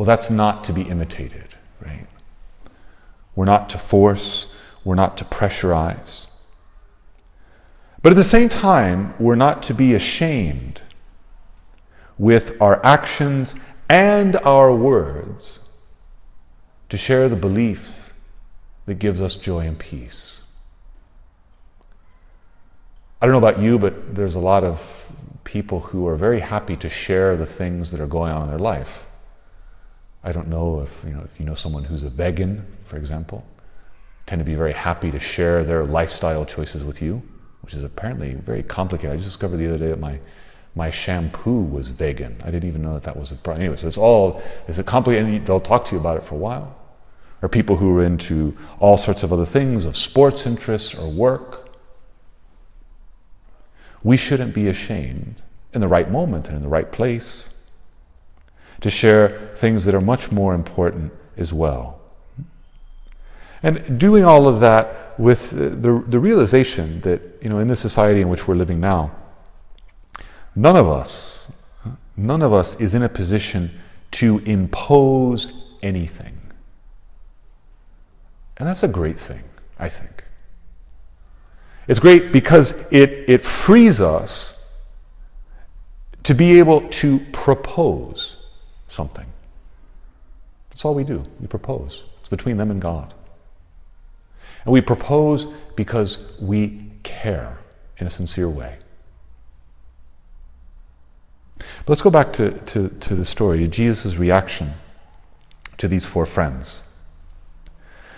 well, 0.00 0.06
that's 0.06 0.30
not 0.30 0.64
to 0.64 0.72
be 0.72 0.80
imitated, 0.80 1.56
right? 1.78 2.06
We're 3.34 3.44
not 3.44 3.68
to 3.68 3.76
force, 3.76 4.56
we're 4.82 4.94
not 4.94 5.18
to 5.18 5.26
pressurize. 5.26 6.26
But 8.00 8.12
at 8.12 8.16
the 8.16 8.24
same 8.24 8.48
time, 8.48 9.12
we're 9.18 9.34
not 9.34 9.62
to 9.64 9.74
be 9.74 9.92
ashamed 9.92 10.80
with 12.16 12.56
our 12.62 12.82
actions 12.82 13.56
and 13.90 14.36
our 14.36 14.74
words 14.74 15.68
to 16.88 16.96
share 16.96 17.28
the 17.28 17.36
belief 17.36 18.14
that 18.86 18.94
gives 18.94 19.20
us 19.20 19.36
joy 19.36 19.66
and 19.66 19.78
peace. 19.78 20.44
I 23.20 23.26
don't 23.26 23.32
know 23.32 23.46
about 23.46 23.60
you, 23.60 23.78
but 23.78 24.14
there's 24.14 24.34
a 24.34 24.40
lot 24.40 24.64
of 24.64 25.12
people 25.44 25.80
who 25.80 26.06
are 26.06 26.16
very 26.16 26.40
happy 26.40 26.78
to 26.78 26.88
share 26.88 27.36
the 27.36 27.44
things 27.44 27.90
that 27.90 28.00
are 28.00 28.06
going 28.06 28.32
on 28.32 28.44
in 28.44 28.48
their 28.48 28.58
life. 28.58 29.06
I 30.22 30.32
don't 30.32 30.48
know 30.48 30.80
if 30.80 31.02
you 31.04 31.12
know 31.12 31.22
if 31.24 31.38
you 31.38 31.46
know 31.46 31.54
someone 31.54 31.84
who's 31.84 32.04
a 32.04 32.10
vegan, 32.10 32.66
for 32.84 32.96
example, 32.96 33.44
tend 34.26 34.40
to 34.40 34.44
be 34.44 34.54
very 34.54 34.72
happy 34.72 35.10
to 35.10 35.18
share 35.18 35.64
their 35.64 35.84
lifestyle 35.84 36.44
choices 36.44 36.84
with 36.84 37.00
you, 37.00 37.22
which 37.62 37.74
is 37.74 37.82
apparently 37.82 38.34
very 38.34 38.62
complicated. 38.62 39.12
I 39.12 39.16
just 39.16 39.28
discovered 39.28 39.56
the 39.56 39.68
other 39.68 39.78
day 39.78 39.88
that 39.88 40.00
my 40.00 40.20
my 40.74 40.90
shampoo 40.90 41.62
was 41.62 41.88
vegan. 41.88 42.40
I 42.44 42.50
didn't 42.50 42.68
even 42.68 42.82
know 42.82 42.94
that 42.94 43.02
that 43.04 43.16
was 43.16 43.32
a 43.32 43.36
problem. 43.36 43.62
Anyway, 43.62 43.76
so 43.76 43.86
it's 43.86 43.98
all 43.98 44.42
it's 44.68 44.78
a 44.78 44.84
complicated. 44.84 45.46
They'll 45.46 45.60
talk 45.60 45.84
to 45.86 45.94
you 45.94 46.00
about 46.00 46.16
it 46.16 46.24
for 46.24 46.34
a 46.34 46.38
while. 46.38 46.76
Or 47.42 47.48
people 47.48 47.76
who 47.76 47.96
are 47.96 48.04
into 48.04 48.54
all 48.80 48.98
sorts 48.98 49.22
of 49.22 49.32
other 49.32 49.46
things, 49.46 49.86
of 49.86 49.96
sports 49.96 50.46
interests 50.46 50.94
or 50.94 51.08
work 51.08 51.70
we 54.02 54.16
shouldn't 54.16 54.54
be 54.54 54.68
ashamed 54.68 55.42
in 55.72 55.80
the 55.80 55.88
right 55.88 56.10
moment 56.10 56.48
and 56.48 56.56
in 56.56 56.62
the 56.62 56.68
right 56.68 56.90
place 56.90 57.54
to 58.80 58.90
share 58.90 59.50
things 59.54 59.84
that 59.84 59.94
are 59.94 60.00
much 60.00 60.32
more 60.32 60.54
important 60.54 61.12
as 61.36 61.52
well. 61.52 62.00
And 63.62 63.98
doing 63.98 64.24
all 64.24 64.48
of 64.48 64.60
that 64.60 65.18
with 65.18 65.50
the, 65.50 66.02
the 66.06 66.18
realization 66.18 67.00
that, 67.02 67.20
you 67.42 67.50
know, 67.50 67.58
in 67.58 67.68
the 67.68 67.76
society 67.76 68.22
in 68.22 68.28
which 68.28 68.48
we're 68.48 68.54
living 68.54 68.80
now, 68.80 69.10
none 70.54 70.76
of 70.76 70.88
us, 70.88 71.52
none 72.16 72.42
of 72.42 72.52
us 72.52 72.80
is 72.80 72.94
in 72.94 73.02
a 73.02 73.08
position 73.08 73.70
to 74.12 74.38
impose 74.46 75.76
anything. 75.82 76.40
And 78.56 78.68
that's 78.68 78.82
a 78.82 78.88
great 78.88 79.18
thing, 79.18 79.42
I 79.78 79.88
think. 79.88 80.24
It's 81.86 81.98
great 81.98 82.32
because 82.32 82.86
it, 82.92 83.28
it 83.28 83.42
frees 83.42 84.00
us 84.00 84.56
to 86.22 86.34
be 86.34 86.58
able 86.58 86.82
to 86.88 87.18
propose 87.32 88.36
something. 88.90 89.26
That's 90.70 90.84
all 90.84 90.94
we 90.94 91.04
do. 91.04 91.24
We 91.40 91.46
propose. 91.46 92.04
It's 92.20 92.28
between 92.28 92.56
them 92.56 92.70
and 92.70 92.80
God. 92.80 93.14
And 94.64 94.72
we 94.72 94.80
propose 94.80 95.46
because 95.76 96.38
we 96.40 96.90
care 97.02 97.58
in 97.98 98.06
a 98.06 98.10
sincere 98.10 98.48
way. 98.48 98.76
But 101.58 101.88
let's 101.88 102.02
go 102.02 102.10
back 102.10 102.32
to, 102.34 102.52
to, 102.52 102.88
to 102.88 103.14
the 103.14 103.24
story, 103.24 103.66
Jesus' 103.68 104.16
reaction 104.16 104.74
to 105.78 105.88
these 105.88 106.04
four 106.04 106.26
friends. 106.26 106.84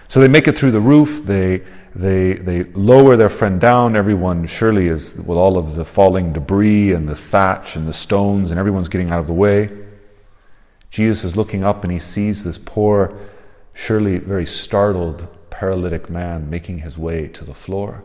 So 0.08 0.20
they 0.20 0.28
make 0.28 0.46
it 0.48 0.58
through 0.58 0.72
the 0.72 0.80
roof, 0.80 1.22
they 1.24 1.62
they, 1.94 2.34
they 2.34 2.64
lower 2.64 3.16
their 3.16 3.28
friend 3.28 3.60
down. 3.60 3.96
Everyone 3.96 4.46
surely 4.46 4.88
is, 4.88 5.16
with 5.18 5.36
all 5.36 5.58
of 5.58 5.74
the 5.74 5.84
falling 5.84 6.32
debris 6.32 6.92
and 6.92 7.06
the 7.08 7.14
thatch 7.14 7.76
and 7.76 7.86
the 7.86 7.92
stones, 7.92 8.50
and 8.50 8.58
everyone's 8.58 8.88
getting 8.88 9.10
out 9.10 9.20
of 9.20 9.26
the 9.26 9.32
way. 9.34 9.70
Jesus 10.92 11.24
is 11.24 11.36
looking 11.36 11.64
up 11.64 11.84
and 11.84 11.92
he 11.92 11.98
sees 11.98 12.44
this 12.44 12.58
poor, 12.58 13.18
surely 13.74 14.18
very 14.18 14.44
startled, 14.44 15.26
paralytic 15.48 16.10
man 16.10 16.50
making 16.50 16.80
his 16.80 16.98
way 16.98 17.28
to 17.28 17.46
the 17.46 17.54
floor. 17.54 18.04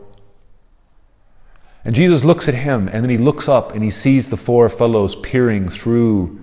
And 1.84 1.94
Jesus 1.94 2.24
looks 2.24 2.48
at 2.48 2.54
him, 2.54 2.88
and 2.88 3.04
then 3.04 3.10
he 3.10 3.18
looks 3.18 3.48
up 3.48 3.74
and 3.74 3.84
he 3.84 3.90
sees 3.90 4.30
the 4.30 4.36
four 4.38 4.68
fellows 4.70 5.16
peering 5.16 5.68
through 5.68 6.40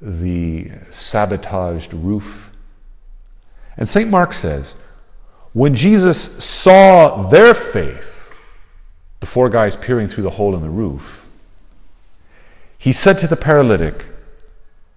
the 0.00 0.72
sabotaged 0.90 1.94
roof. 1.94 2.50
And 3.76 3.88
St. 3.88 4.10
Mark 4.10 4.32
says, 4.32 4.74
when 5.52 5.76
Jesus 5.76 6.44
saw 6.44 7.28
their 7.28 7.54
faith, 7.54 8.32
the 9.20 9.26
four 9.26 9.48
guys 9.48 9.76
peering 9.76 10.08
through 10.08 10.24
the 10.24 10.30
hole 10.30 10.56
in 10.56 10.62
the 10.62 10.68
roof, 10.68 11.28
he 12.76 12.90
said 12.90 13.16
to 13.18 13.28
the 13.28 13.36
paralytic, 13.36 14.06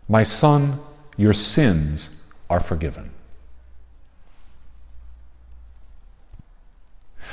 My 0.07 0.23
son, 0.23 0.79
your 1.17 1.33
sins 1.33 2.23
are 2.49 2.59
forgiven. 2.59 3.11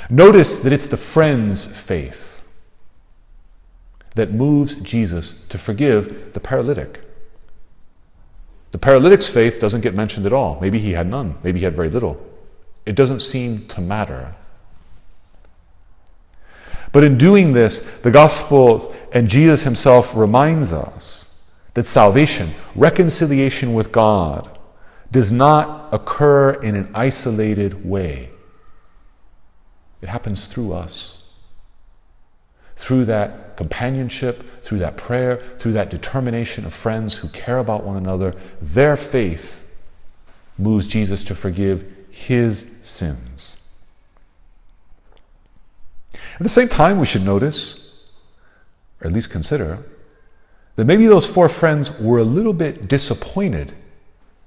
Notice 0.09 0.57
that 0.57 0.71
it's 0.71 0.87
the 0.87 0.97
friend's 0.97 1.65
faith 1.65 2.47
that 4.15 4.31
moves 4.31 4.75
Jesus 4.75 5.33
to 5.49 5.57
forgive 5.57 6.33
the 6.33 6.39
paralytic. 6.39 7.01
The 8.71 8.77
paralytic's 8.77 9.27
faith 9.27 9.59
doesn't 9.59 9.81
get 9.81 9.95
mentioned 9.95 10.25
at 10.25 10.33
all. 10.33 10.59
Maybe 10.61 10.79
he 10.79 10.93
had 10.93 11.07
none, 11.07 11.35
maybe 11.43 11.59
he 11.59 11.65
had 11.65 11.75
very 11.75 11.89
little. 11.89 12.23
It 12.85 12.95
doesn't 12.95 13.19
seem 13.19 13.67
to 13.67 13.81
matter. 13.81 14.35
But 16.91 17.03
in 17.03 17.17
doing 17.17 17.53
this, 17.53 17.79
the 17.99 18.11
gospel 18.11 18.95
and 19.11 19.27
Jesus 19.27 19.63
himself 19.63 20.15
reminds 20.15 20.73
us 20.73 21.28
that 21.73 21.85
salvation, 21.85 22.51
reconciliation 22.75 23.73
with 23.73 23.91
God, 23.91 24.57
does 25.11 25.31
not 25.31 25.93
occur 25.93 26.51
in 26.51 26.75
an 26.75 26.89
isolated 26.93 27.85
way. 27.85 28.29
It 30.01 30.09
happens 30.09 30.47
through 30.47 30.73
us. 30.73 31.33
Through 32.75 33.05
that 33.05 33.57
companionship, 33.57 34.63
through 34.63 34.79
that 34.79 34.95
prayer, 34.95 35.43
through 35.57 35.73
that 35.73 35.89
determination 35.89 36.65
of 36.65 36.73
friends 36.73 37.15
who 37.15 37.27
care 37.29 37.57
about 37.57 37.83
one 37.83 37.97
another, 37.97 38.35
their 38.61 38.95
faith 38.95 39.69
moves 40.57 40.87
Jesus 40.87 41.23
to 41.25 41.35
forgive 41.35 41.85
his 42.09 42.67
sins. 42.81 43.59
At 46.13 46.43
the 46.43 46.49
same 46.49 46.69
time, 46.69 46.99
we 46.99 47.05
should 47.05 47.25
notice, 47.25 48.09
or 49.01 49.07
at 49.07 49.13
least 49.13 49.29
consider, 49.29 49.79
that 50.79 50.85
maybe 50.85 51.07
those 51.07 51.25
four 51.25 51.49
friends 51.49 51.99
were 51.99 52.19
a 52.19 52.23
little 52.23 52.53
bit 52.53 52.87
disappointed 52.87 53.73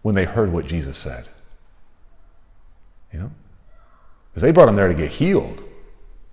when 0.00 0.14
they 0.14 0.24
heard 0.24 0.50
what 0.50 0.64
Jesus 0.64 0.96
said. 0.96 1.28
You 3.12 3.18
know? 3.18 3.30
Because 4.30 4.42
they 4.42 4.50
brought 4.50 4.66
him 4.66 4.76
there 4.76 4.88
to 4.88 4.94
get 4.94 5.10
healed, 5.10 5.62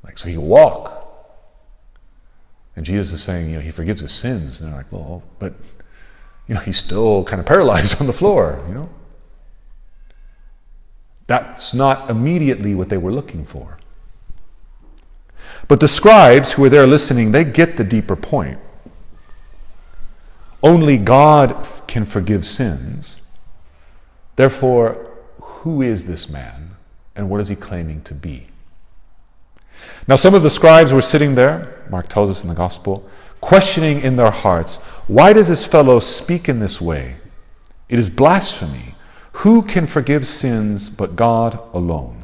like 0.02 0.18
so 0.18 0.30
he 0.30 0.36
could 0.36 0.44
walk. 0.44 0.96
And 2.78 2.86
Jesus 2.86 3.12
is 3.12 3.22
saying, 3.22 3.50
you 3.50 3.58
know, 3.58 3.62
he 3.62 3.72
forgives 3.72 4.00
his 4.00 4.14
sins. 4.14 4.62
And 4.62 4.72
they're 4.72 4.78
like, 4.78 4.90
well, 4.90 5.22
but 5.38 5.54
you 6.48 6.56
know, 6.56 6.62
he's 6.62 6.78
still 6.78 7.26
kind 7.26 7.42
of 7.42 7.46
paralyzed 7.46 8.00
on 8.00 8.08
the 8.08 8.14
floor, 8.14 8.64
you 8.70 8.76
know? 8.76 8.90
That's 11.28 11.74
not 11.74 12.10
immediately 12.10 12.74
what 12.74 12.88
they 12.88 12.98
were 12.98 13.12
looking 13.12 13.44
for. 13.44 13.80
But 15.68 15.82
the 15.82 15.90
scribes 15.90 16.54
who 16.54 16.62
were 16.62 16.70
there 16.70 16.88
listening, 16.88 17.34
they 17.34 17.44
get 17.44 17.76
the 17.76 17.84
deeper 17.84 18.16
point. 18.16 18.60
Only 20.62 20.98
God 20.98 21.68
can 21.88 22.06
forgive 22.06 22.46
sins. 22.46 23.22
Therefore, 24.36 25.08
who 25.42 25.82
is 25.82 26.06
this 26.06 26.30
man 26.30 26.72
and 27.16 27.30
what 27.30 27.42
is 27.42 27.50
he 27.50 27.56
claiming 27.56 28.02
to 28.04 28.14
be? 28.14 28.48
Now, 30.08 30.16
some 30.16 30.34
of 30.34 30.44
the 30.44 30.50
scribes 30.50 30.92
were 30.92 31.02
sitting 31.02 31.36
there, 31.36 31.86
Mark 31.90 32.08
tells 32.08 32.30
us 32.30 32.42
in 32.42 32.50
the 32.50 32.56
gospel, 32.56 33.08
questioning 33.42 34.02
in 34.02 34.16
their 34.16 34.32
hearts, 34.32 34.78
why 35.08 35.34
does 35.34 35.48
this 35.48 35.66
fellow 35.66 36.00
speak 36.00 36.50
in 36.50 36.60
this 36.60 36.82
way? 36.82 37.18
It 37.88 38.00
is 38.00 38.10
blasphemy. 38.10 38.96
Who 39.34 39.62
can 39.62 39.88
forgive 39.88 40.28
sins 40.28 40.90
but 40.90 41.16
God 41.16 41.60
alone? 41.74 42.19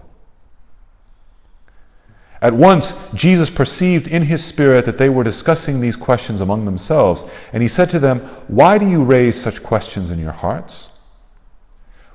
At 2.46 2.54
once, 2.54 3.10
Jesus 3.16 3.50
perceived 3.50 4.08
in 4.08 4.22
his 4.22 4.46
spirit 4.46 4.86
that 4.86 5.00
they 5.00 5.10
were 5.10 5.24
discussing 5.24 5.80
these 5.80 5.96
questions 5.96 6.42
among 6.42 6.66
themselves, 6.66 7.26
and 7.52 7.64
he 7.64 7.68
said 7.68 7.90
to 7.90 7.98
them, 7.98 8.20
Why 8.48 8.78
do 8.78 8.88
you 8.88 9.04
raise 9.04 9.42
such 9.42 9.64
questions 9.64 10.12
in 10.12 10.20
your 10.20 10.32
hearts? 10.32 10.92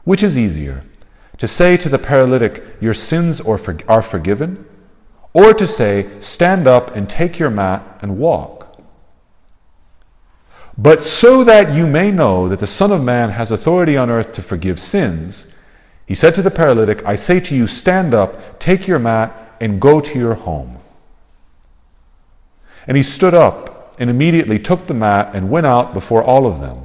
Which 0.04 0.22
is 0.22 0.38
easier, 0.38 0.84
to 1.38 1.48
say 1.48 1.76
to 1.78 1.88
the 1.88 1.98
paralytic, 1.98 2.62
Your 2.80 2.94
sins 2.94 3.40
are 3.40 3.58
forgiven, 3.58 4.64
or 5.32 5.52
to 5.52 5.66
say, 5.66 6.08
Stand 6.20 6.68
up 6.68 6.94
and 6.94 7.08
take 7.08 7.40
your 7.40 7.50
mat 7.50 7.98
and 8.00 8.16
walk? 8.16 8.80
But 10.78 11.02
so 11.02 11.42
that 11.42 11.74
you 11.74 11.88
may 11.88 12.12
know 12.12 12.48
that 12.48 12.60
the 12.60 12.68
Son 12.68 12.92
of 12.92 13.02
Man 13.02 13.30
has 13.30 13.50
authority 13.50 13.96
on 13.96 14.10
earth 14.10 14.30
to 14.34 14.42
forgive 14.42 14.78
sins, 14.78 15.52
he 16.06 16.14
said 16.14 16.36
to 16.36 16.42
the 16.42 16.52
paralytic, 16.52 17.04
I 17.04 17.16
say 17.16 17.40
to 17.40 17.56
you, 17.56 17.66
stand 17.66 18.14
up, 18.14 18.60
take 18.60 18.86
your 18.86 19.00
mat, 19.00 19.48
and 19.61 19.81
go 19.81 20.01
to 20.01 20.18
your 20.18 20.35
home. 20.35 20.79
And 22.87 22.96
he 22.96 23.03
stood 23.03 23.35
up 23.35 23.94
and 23.99 24.09
immediately 24.09 24.59
took 24.59 24.87
the 24.87 24.94
mat 24.94 25.31
and 25.35 25.51
went 25.51 25.66
out 25.66 25.92
before 25.92 26.25
all 26.25 26.46
of 26.46 26.61
them, 26.61 26.85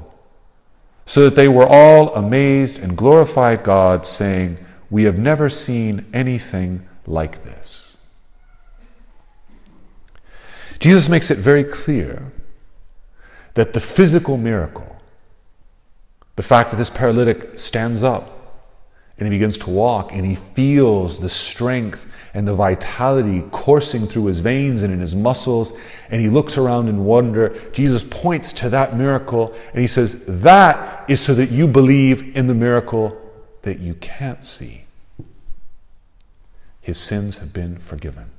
so 1.05 1.23
that 1.23 1.35
they 1.35 1.47
were 1.47 1.65
all 1.65 2.13
amazed 2.13 2.77
and 2.77 2.97
glorified 2.97 3.63
God, 3.63 4.05
saying, 4.05 4.57
We 4.89 5.05
have 5.05 5.17
never 5.17 5.49
seen 5.49 6.05
anything 6.13 6.87
like 7.07 7.43
this. 7.43 7.97
Jesus 10.79 11.07
makes 11.07 11.31
it 11.31 11.37
very 11.37 11.63
clear 11.63 12.31
that 13.53 13.71
the 13.71 13.79
physical 13.79 14.35
miracle, 14.35 14.97
the 16.35 16.43
fact 16.43 16.71
that 16.71 16.77
this 16.77 16.89
paralytic 16.89 17.57
stands 17.57 18.03
up 18.03 18.34
and 19.17 19.27
he 19.27 19.29
begins 19.29 19.57
to 19.57 19.69
walk 19.69 20.11
and 20.11 20.25
he 20.25 20.35
feels 20.35 21.19
the 21.19 21.29
strength 21.29 22.11
and 22.33 22.45
the 22.45 22.53
vitality 22.53 23.43
coursing 23.51 24.07
through 24.07 24.25
his 24.25 24.41
veins 24.41 24.83
and 24.83 24.93
in 24.93 24.99
his 24.99 25.15
muscles, 25.15 25.73
and 26.09 26.19
he 26.19 26.27
looks 26.27 26.57
around 26.57 26.89
in 26.89 27.05
wonder, 27.05 27.57
Jesus 27.71 28.03
points 28.03 28.51
to 28.53 28.69
that 28.69 28.95
miracle 28.95 29.53
and 29.71 29.79
he 29.79 29.87
says, 29.87 30.25
That 30.25 31.09
is 31.09 31.21
so 31.21 31.33
that 31.33 31.49
you 31.49 31.65
believe 31.65 32.35
in 32.35 32.47
the 32.47 32.53
miracle 32.53 33.21
that 33.61 33.79
you 33.79 33.93
can't 33.95 34.45
see. 34.45 34.83
His 36.81 36.97
sins 36.97 37.39
have 37.39 37.53
been 37.53 37.77
forgiven. 37.77 38.29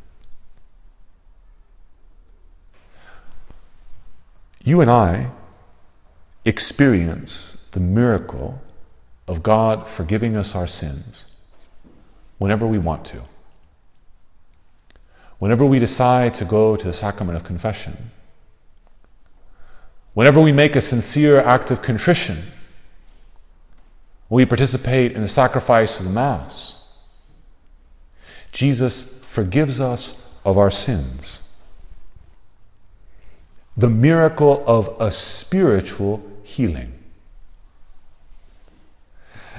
You 4.62 4.80
and 4.80 4.90
I 4.90 5.30
experience 6.44 7.66
the 7.72 7.80
miracle 7.80 8.60
of 9.26 9.42
God 9.42 9.88
forgiving 9.88 10.36
us 10.36 10.54
our 10.54 10.66
sins 10.66 11.36
whenever 12.38 12.66
we 12.66 12.78
want 12.78 13.04
to. 13.06 13.22
Whenever 15.38 15.66
we 15.66 15.78
decide 15.78 16.34
to 16.34 16.44
go 16.44 16.76
to 16.76 16.86
the 16.86 16.92
sacrament 16.92 17.36
of 17.36 17.44
confession. 17.44 18.10
Whenever 20.14 20.40
we 20.40 20.52
make 20.52 20.76
a 20.76 20.80
sincere 20.80 21.40
act 21.40 21.70
of 21.70 21.82
contrition. 21.82 22.38
We 24.28 24.46
participate 24.46 25.12
in 25.12 25.22
the 25.22 25.28
sacrifice 25.28 25.98
of 25.98 26.06
the 26.06 26.12
Mass. 26.12 26.98
Jesus 28.50 29.02
forgives 29.02 29.80
us 29.80 30.16
of 30.44 30.56
our 30.56 30.70
sins 30.70 31.46
the 33.76 33.90
miracle 33.90 34.64
of 34.66 34.96
a 34.98 35.10
spiritual 35.10 36.22
healing. 36.42 36.95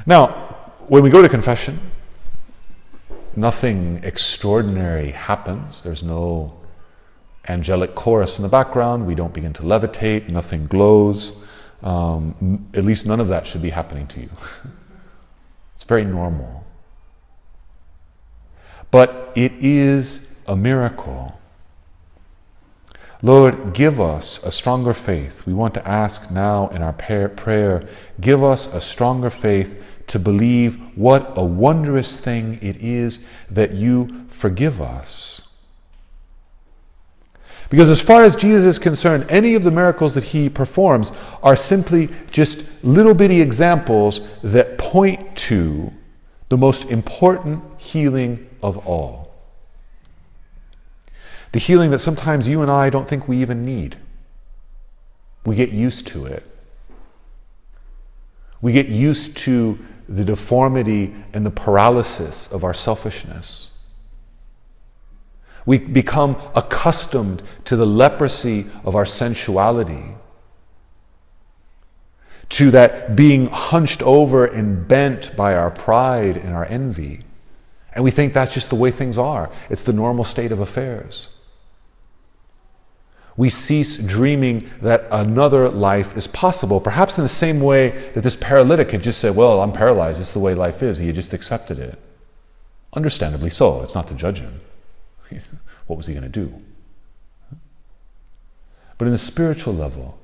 Now, 0.08 0.28
when 0.88 1.04
we 1.04 1.10
go 1.10 1.22
to 1.22 1.28
confession, 1.28 1.80
nothing 3.36 4.00
extraordinary 4.04 5.12
happens. 5.12 5.82
There's 5.82 6.02
no 6.02 6.58
angelic 7.50 7.94
chorus 7.94 8.40
in 8.40 8.44
the 8.44 8.50
background. 8.50 9.06
We 9.06 9.16
don't 9.16 9.34
begin 9.34 9.52
to 9.54 9.64
levitate. 9.64 10.30
Nothing 10.30 10.66
glows. 10.66 11.34
Um, 11.84 12.70
at 12.74 12.86
least 12.86 13.06
none 13.06 13.20
of 13.20 13.28
that 13.28 13.46
should 13.46 13.62
be 13.62 13.72
happening 13.72 14.08
to 14.08 14.22
you. 14.22 14.30
it's 15.76 15.84
very 15.84 16.06
normal. 16.06 16.66
But 18.90 19.34
it 19.36 19.52
is 19.60 20.22
a 20.48 20.56
miracle 20.56 21.38
Lord, 23.24 23.74
give 23.74 24.00
us 24.00 24.44
a 24.44 24.52
stronger 24.52 24.94
faith. 24.94 25.48
We 25.48 25.54
want 25.54 25.74
to 25.74 25.88
ask 25.88 26.30
now 26.30 26.68
in 26.68 26.84
our 26.84 26.94
prayer, 26.94 27.88
give 28.22 28.44
us 28.44 28.68
a 28.68 28.80
stronger 28.80 29.32
faith 29.32 29.82
to 30.08 30.20
believe 30.20 30.76
what 30.98 31.34
a 31.36 31.44
wondrous 31.44 32.16
thing 32.16 32.60
it 32.62 32.78
is 32.78 33.26
that 33.50 33.74
you 33.74 34.26
forgive 34.30 34.82
us. 34.82 35.44
Because 37.70 37.90
as 37.90 38.02
far 38.02 38.24
as 38.24 38.36
Jesus 38.36 38.64
is 38.64 38.80
concerned, 38.80 39.26
any 39.30 39.54
of 39.54 39.64
the 39.64 39.72
miracles 39.72 40.16
that 40.16 40.24
he 40.26 40.48
performs 40.48 41.12
are 41.44 41.58
simply 41.58 42.10
just 42.32 42.64
little 42.84 43.14
bitty 43.14 43.42
examples 43.42 44.22
that 44.42 44.78
point 44.78 45.36
to 45.36 45.92
the 46.48 46.58
most 46.58 46.90
important 46.90 47.62
healing 47.78 48.48
of 48.64 48.78
all 48.88 49.28
the 51.52 51.60
healing 51.60 51.92
that 51.92 52.00
sometimes 52.00 52.48
you 52.48 52.62
and 52.62 52.70
I 52.70 52.90
don't 52.90 53.08
think 53.08 53.28
we 53.28 53.38
even 53.38 53.66
need. 53.66 53.98
We 55.46 55.56
get 55.56 55.70
used 55.70 56.06
to 56.08 56.26
it. 56.26 56.46
We 58.62 58.74
get 58.74 58.90
used 58.90 59.38
to 59.38 59.80
the 60.08 60.24
deformity 60.24 61.14
and 61.34 61.46
the 61.46 61.52
paralysis 61.52 62.52
of 62.52 62.64
our 62.64 62.74
selfishness. 62.74 63.72
We 65.66 65.80
become 65.80 66.38
accustomed 66.56 67.44
to 67.66 67.76
the 67.76 67.86
leprosy 67.86 68.68
of 68.86 68.96
our 68.96 69.06
sensuality, 69.06 70.16
to 72.50 72.72
that 72.72 73.18
being 73.18 73.48
hunched 73.48 74.02
over 74.02 74.46
and 74.46 74.88
bent 74.88 75.36
by 75.36 75.54
our 75.54 75.70
pride 75.70 76.38
and 76.38 76.56
our 76.56 76.66
envy. 76.66 77.22
And 77.94 78.04
we 78.06 78.12
think 78.12 78.34
that's 78.34 78.54
just 78.54 78.70
the 78.70 78.76
way 78.78 78.92
things 78.92 79.18
are, 79.18 79.50
it's 79.70 79.84
the 79.84 79.92
normal 79.92 80.24
state 80.24 80.54
of 80.54 80.62
affairs. 80.62 81.37
We 83.38 83.52
cease 83.52 83.98
dreaming 83.98 84.70
that 84.82 85.06
another 85.12 85.70
life 85.70 86.18
is 86.18 86.28
possible, 86.28 86.82
perhaps 86.82 87.20
in 87.20 87.24
the 87.24 87.30
same 87.30 87.62
way 87.62 87.90
that 88.14 88.22
this 88.22 88.36
paralytic 88.36 88.92
had 88.92 89.04
just 89.04 89.20
said, 89.20 89.36
Well, 89.36 89.62
I'm 89.62 89.72
paralyzed, 89.72 90.20
this 90.20 90.30
is 90.30 90.34
the 90.34 90.40
way 90.40 90.56
life 90.56 90.82
is. 90.82 90.98
He 90.98 91.06
had 91.06 91.16
just 91.16 91.34
accepted 91.34 91.78
it. 91.78 92.00
Understandably 92.94 93.52
so, 93.52 93.82
it's 93.84 93.94
not 93.94 94.08
to 94.08 94.16
judge 94.16 94.40
him. 94.40 94.60
what 95.86 95.98
was 95.98 96.08
he 96.08 96.16
going 96.16 96.24
to 96.24 96.30
do? 96.30 96.52
But 98.98 99.06
in 99.06 99.12
the 99.12 99.20
spiritual 99.20 99.76
level, 99.76 100.18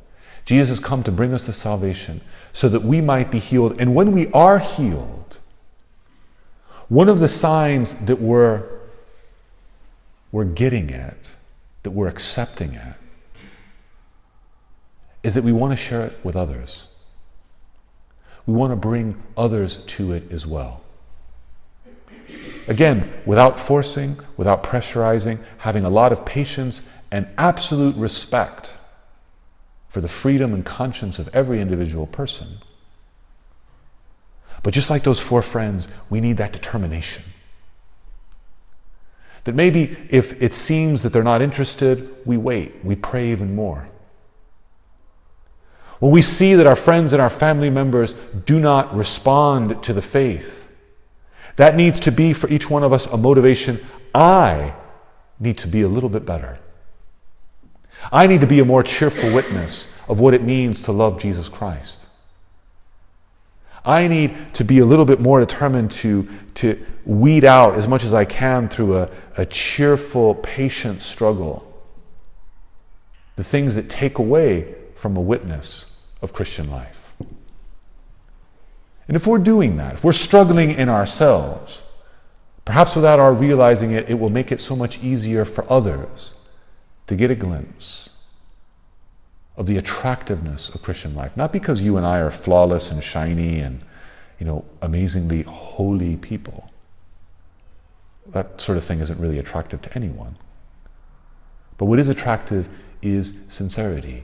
Jesus 0.45 0.69
has 0.69 0.79
come 0.79 1.03
to 1.03 1.11
bring 1.11 1.35
us 1.35 1.45
the 1.45 1.53
salvation 1.53 2.21
so 2.51 2.67
that 2.69 2.81
we 2.81 2.99
might 2.99 3.29
be 3.29 3.37
healed. 3.37 3.79
And 3.79 3.93
when 3.93 4.11
we 4.11 4.27
are 4.31 4.57
healed, 4.57 5.39
one 6.89 7.09
of 7.09 7.19
the 7.19 7.29
signs 7.29 7.93
that 8.05 8.19
we're, 8.19 8.63
we're 10.31 10.45
getting 10.45 10.91
at, 10.91 11.35
that 11.83 11.91
we're 11.91 12.07
accepting 12.07 12.75
at, 12.75 12.97
is 15.23 15.33
that 15.33 15.43
we 15.43 15.51
want 15.51 15.71
to 15.71 15.77
share 15.77 16.05
it 16.05 16.23
with 16.23 16.35
others. 16.35 16.89
We 18.45 18.53
want 18.53 18.71
to 18.71 18.75
bring 18.75 19.23
others 19.37 19.77
to 19.77 20.11
it 20.11 20.31
as 20.31 20.45
well. 20.45 20.81
Again, 22.67 23.11
without 23.25 23.59
forcing, 23.59 24.19
without 24.37 24.63
pressurizing, 24.63 25.39
having 25.59 25.85
a 25.85 25.89
lot 25.89 26.11
of 26.11 26.25
patience 26.25 26.89
and 27.11 27.27
absolute 27.37 27.95
respect 27.95 28.77
for 29.89 30.01
the 30.01 30.07
freedom 30.07 30.53
and 30.53 30.65
conscience 30.65 31.19
of 31.19 31.33
every 31.35 31.61
individual 31.61 32.07
person. 32.07 32.57
But 34.61 34.73
just 34.73 34.89
like 34.89 35.03
those 35.03 35.19
four 35.19 35.41
friends, 35.41 35.89
we 36.09 36.21
need 36.21 36.37
that 36.37 36.53
determination. 36.53 37.23
That 39.43 39.55
maybe 39.55 39.97
if 40.09 40.41
it 40.41 40.53
seems 40.53 41.03
that 41.03 41.11
they're 41.11 41.21
not 41.21 41.41
interested, 41.41 42.15
we 42.25 42.37
wait, 42.37 42.83
we 42.83 42.95
pray 42.95 43.29
even 43.31 43.55
more. 43.55 43.89
When 46.03 46.11
we 46.11 46.21
see 46.21 46.55
that 46.55 46.67
our 46.67 46.75
friends 46.75 47.13
and 47.13 47.21
our 47.21 47.29
family 47.29 47.69
members 47.69 48.13
do 48.45 48.59
not 48.59 48.93
respond 48.93 49.81
to 49.83 49.93
the 49.93 50.01
faith, 50.01 50.69
that 51.55 51.77
needs 51.77 51.97
to 52.01 52.11
be 52.11 52.33
for 52.33 52.49
each 52.49 52.69
one 52.69 52.83
of 52.83 52.91
us 52.91 53.05
a 53.05 53.15
motivation. 53.15 53.79
I 54.13 54.75
need 55.39 55.57
to 55.59 55.67
be 55.69 55.81
a 55.81 55.87
little 55.87 56.09
bit 56.09 56.25
better. 56.25 56.59
I 58.11 58.27
need 58.27 58.41
to 58.41 58.47
be 58.47 58.59
a 58.59 58.65
more 58.65 58.83
cheerful 58.83 59.33
witness 59.33 59.97
of 60.09 60.19
what 60.19 60.33
it 60.33 60.43
means 60.43 60.81
to 60.83 60.91
love 60.91 61.21
Jesus 61.21 61.47
Christ. 61.47 62.05
I 63.85 64.09
need 64.09 64.35
to 64.55 64.65
be 64.65 64.79
a 64.79 64.85
little 64.85 65.05
bit 65.05 65.21
more 65.21 65.39
determined 65.39 65.91
to, 65.91 66.27
to 66.55 66.85
weed 67.05 67.45
out 67.45 67.75
as 67.75 67.87
much 67.87 68.03
as 68.03 68.13
I 68.13 68.25
can 68.25 68.67
through 68.67 68.97
a, 68.97 69.09
a 69.37 69.45
cheerful, 69.45 70.35
patient 70.35 71.01
struggle 71.01 71.65
the 73.37 73.43
things 73.45 73.75
that 73.75 73.89
take 73.89 74.17
away 74.17 74.75
from 74.95 75.15
a 75.15 75.21
witness 75.21 75.91
of 76.23 76.33
Christian 76.33 76.71
life. 76.71 77.13
And 79.07 79.17
if 79.17 79.27
we're 79.27 79.37
doing 79.37 79.75
that, 79.77 79.95
if 79.95 80.03
we're 80.03 80.13
struggling 80.13 80.71
in 80.71 80.87
ourselves, 80.87 81.83
perhaps 82.63 82.95
without 82.95 83.19
our 83.19 83.33
realizing 83.33 83.91
it, 83.91 84.09
it 84.09 84.15
will 84.15 84.29
make 84.29 84.51
it 84.51 84.61
so 84.61 84.75
much 84.75 85.03
easier 85.03 85.43
for 85.43 85.69
others 85.71 86.35
to 87.07 87.15
get 87.15 87.29
a 87.29 87.35
glimpse 87.35 88.11
of 89.57 89.67
the 89.67 89.77
attractiveness 89.77 90.69
of 90.69 90.81
Christian 90.81 91.13
life. 91.13 91.35
Not 91.35 91.51
because 91.51 91.83
you 91.83 91.97
and 91.97 92.05
I 92.05 92.19
are 92.19 92.31
flawless 92.31 92.89
and 92.89 93.03
shiny 93.03 93.59
and, 93.59 93.81
you 94.39 94.45
know, 94.45 94.63
amazingly 94.81 95.43
holy 95.43 96.15
people. 96.15 96.71
That 98.27 98.61
sort 98.61 98.77
of 98.77 98.85
thing 98.85 99.01
isn't 99.01 99.19
really 99.19 99.37
attractive 99.37 99.81
to 99.81 99.93
anyone. 99.93 100.37
But 101.77 101.85
what 101.85 101.99
is 101.99 102.07
attractive 102.07 102.69
is 103.01 103.37
sincerity, 103.49 104.23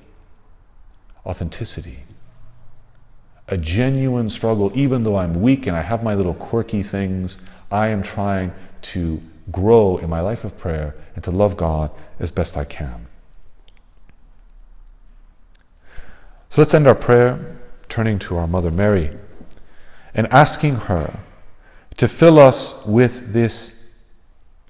authenticity, 1.26 2.00
a 3.48 3.58
genuine 3.58 4.30
struggle, 4.30 4.72
even 4.76 5.04
though 5.04 5.16
I'm 5.16 5.42
weak 5.42 5.68
and 5.68 5.76
I 5.76 5.82
have 5.82 6.04
my 6.04 6.14
little 6.16 6.34
quirky 6.34 6.84
things, 6.84 7.42
I 7.72 7.88
am 7.88 8.02
trying 8.02 8.54
to 8.82 9.22
grow 9.52 9.98
in 9.98 10.10
my 10.10 10.22
life 10.22 10.44
of 10.44 10.58
prayer 10.58 10.96
and 11.16 11.24
to 11.24 11.32
love 11.32 11.58
God 11.58 11.92
as 12.20 12.32
best 12.32 12.56
I 12.58 12.64
can. 12.64 13.08
So 16.50 16.62
let's 16.62 16.74
end 16.74 16.88
our 16.88 16.96
prayer 16.96 17.58
turning 17.90 18.20
to 18.20 18.38
our 18.38 18.48
Mother 18.48 18.72
Mary 18.72 19.12
and 20.14 20.28
asking 20.28 20.76
her 20.76 21.20
to 21.98 22.08
fill 22.08 22.40
us 22.40 22.76
with 22.86 23.34
this 23.34 23.76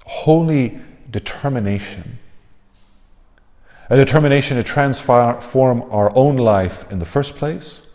holy 0.06 0.80
determination. 1.10 2.18
A 3.90 3.96
determination 3.96 4.58
to 4.58 4.64
transform 4.64 5.82
our 5.90 6.16
own 6.16 6.38
life 6.38 6.90
in 6.92 7.00
the 7.00 7.06
first 7.06 7.36
place. 7.36 7.90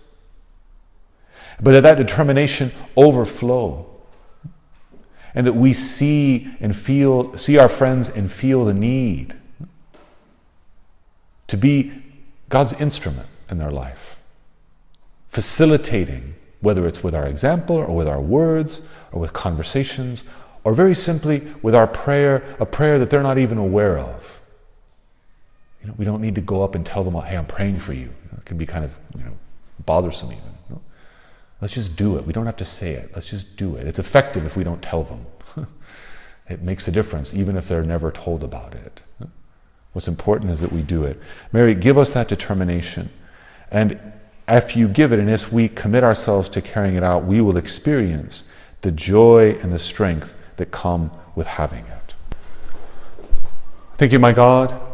But 1.60 1.72
that 1.72 1.82
that 1.82 1.96
determination 1.96 2.72
overflow 2.96 3.86
and 5.34 5.46
that 5.46 5.54
we 5.54 5.72
see 5.72 6.54
and 6.60 6.74
feel 6.74 7.36
see 7.36 7.58
our 7.58 7.68
friends 7.68 8.08
and 8.08 8.30
feel 8.30 8.64
the 8.64 8.74
need 8.74 9.34
to 11.48 11.56
be 11.56 12.02
God's 12.48 12.72
instrument 12.74 13.28
in 13.50 13.58
their 13.58 13.70
life 13.70 14.16
facilitating 15.28 16.34
whether 16.60 16.86
it's 16.86 17.02
with 17.02 17.14
our 17.14 17.26
example 17.26 17.76
or 17.76 17.94
with 17.94 18.06
our 18.06 18.20
words 18.20 18.82
or 19.10 19.20
with 19.20 19.32
conversations 19.32 20.24
or 20.62 20.72
very 20.72 20.94
simply 20.94 21.52
with 21.60 21.74
our 21.74 21.86
prayer 21.86 22.42
a 22.60 22.66
prayer 22.66 22.98
that 22.98 23.10
they're 23.10 23.22
not 23.22 23.38
even 23.38 23.58
aware 23.58 23.98
of 23.98 24.40
you 25.84 25.88
know, 25.88 25.94
we 25.98 26.04
don't 26.04 26.20
need 26.20 26.34
to 26.34 26.40
go 26.40 26.64
up 26.64 26.74
and 26.74 26.84
tell 26.84 27.04
them 27.04 27.14
hey 27.14 27.36
i'm 27.36 27.46
praying 27.46 27.76
for 27.76 27.92
you 27.92 28.10
it 28.36 28.44
can 28.44 28.58
be 28.58 28.66
kind 28.66 28.84
of 28.84 28.98
you 29.16 29.22
know 29.22 29.36
bothersome 29.84 30.32
even 30.32 30.54
Let's 31.64 31.72
just 31.72 31.96
do 31.96 32.18
it. 32.18 32.26
We 32.26 32.34
don't 32.34 32.44
have 32.44 32.58
to 32.58 32.64
say 32.66 32.92
it. 32.92 33.12
Let's 33.14 33.30
just 33.30 33.56
do 33.56 33.76
it. 33.76 33.86
It's 33.86 33.98
effective 33.98 34.44
if 34.44 34.54
we 34.54 34.64
don't 34.64 34.82
tell 34.82 35.02
them. 35.02 35.24
it 36.46 36.60
makes 36.60 36.86
a 36.88 36.92
difference, 36.92 37.32
even 37.32 37.56
if 37.56 37.68
they're 37.68 37.82
never 37.82 38.10
told 38.10 38.44
about 38.44 38.74
it. 38.74 39.02
What's 39.94 40.06
important 40.06 40.50
is 40.50 40.60
that 40.60 40.70
we 40.70 40.82
do 40.82 41.04
it. 41.04 41.18
Mary, 41.52 41.74
give 41.74 41.96
us 41.96 42.12
that 42.12 42.28
determination. 42.28 43.08
And 43.70 43.98
if 44.46 44.76
you 44.76 44.88
give 44.88 45.10
it, 45.10 45.18
and 45.18 45.30
if 45.30 45.50
we 45.50 45.70
commit 45.70 46.04
ourselves 46.04 46.50
to 46.50 46.60
carrying 46.60 46.96
it 46.96 47.02
out, 47.02 47.24
we 47.24 47.40
will 47.40 47.56
experience 47.56 48.52
the 48.82 48.90
joy 48.90 49.52
and 49.62 49.70
the 49.70 49.78
strength 49.78 50.34
that 50.56 50.70
come 50.70 51.12
with 51.34 51.46
having 51.46 51.86
it. 51.86 52.14
Thank 53.96 54.12
you, 54.12 54.18
my 54.18 54.34
God, 54.34 54.78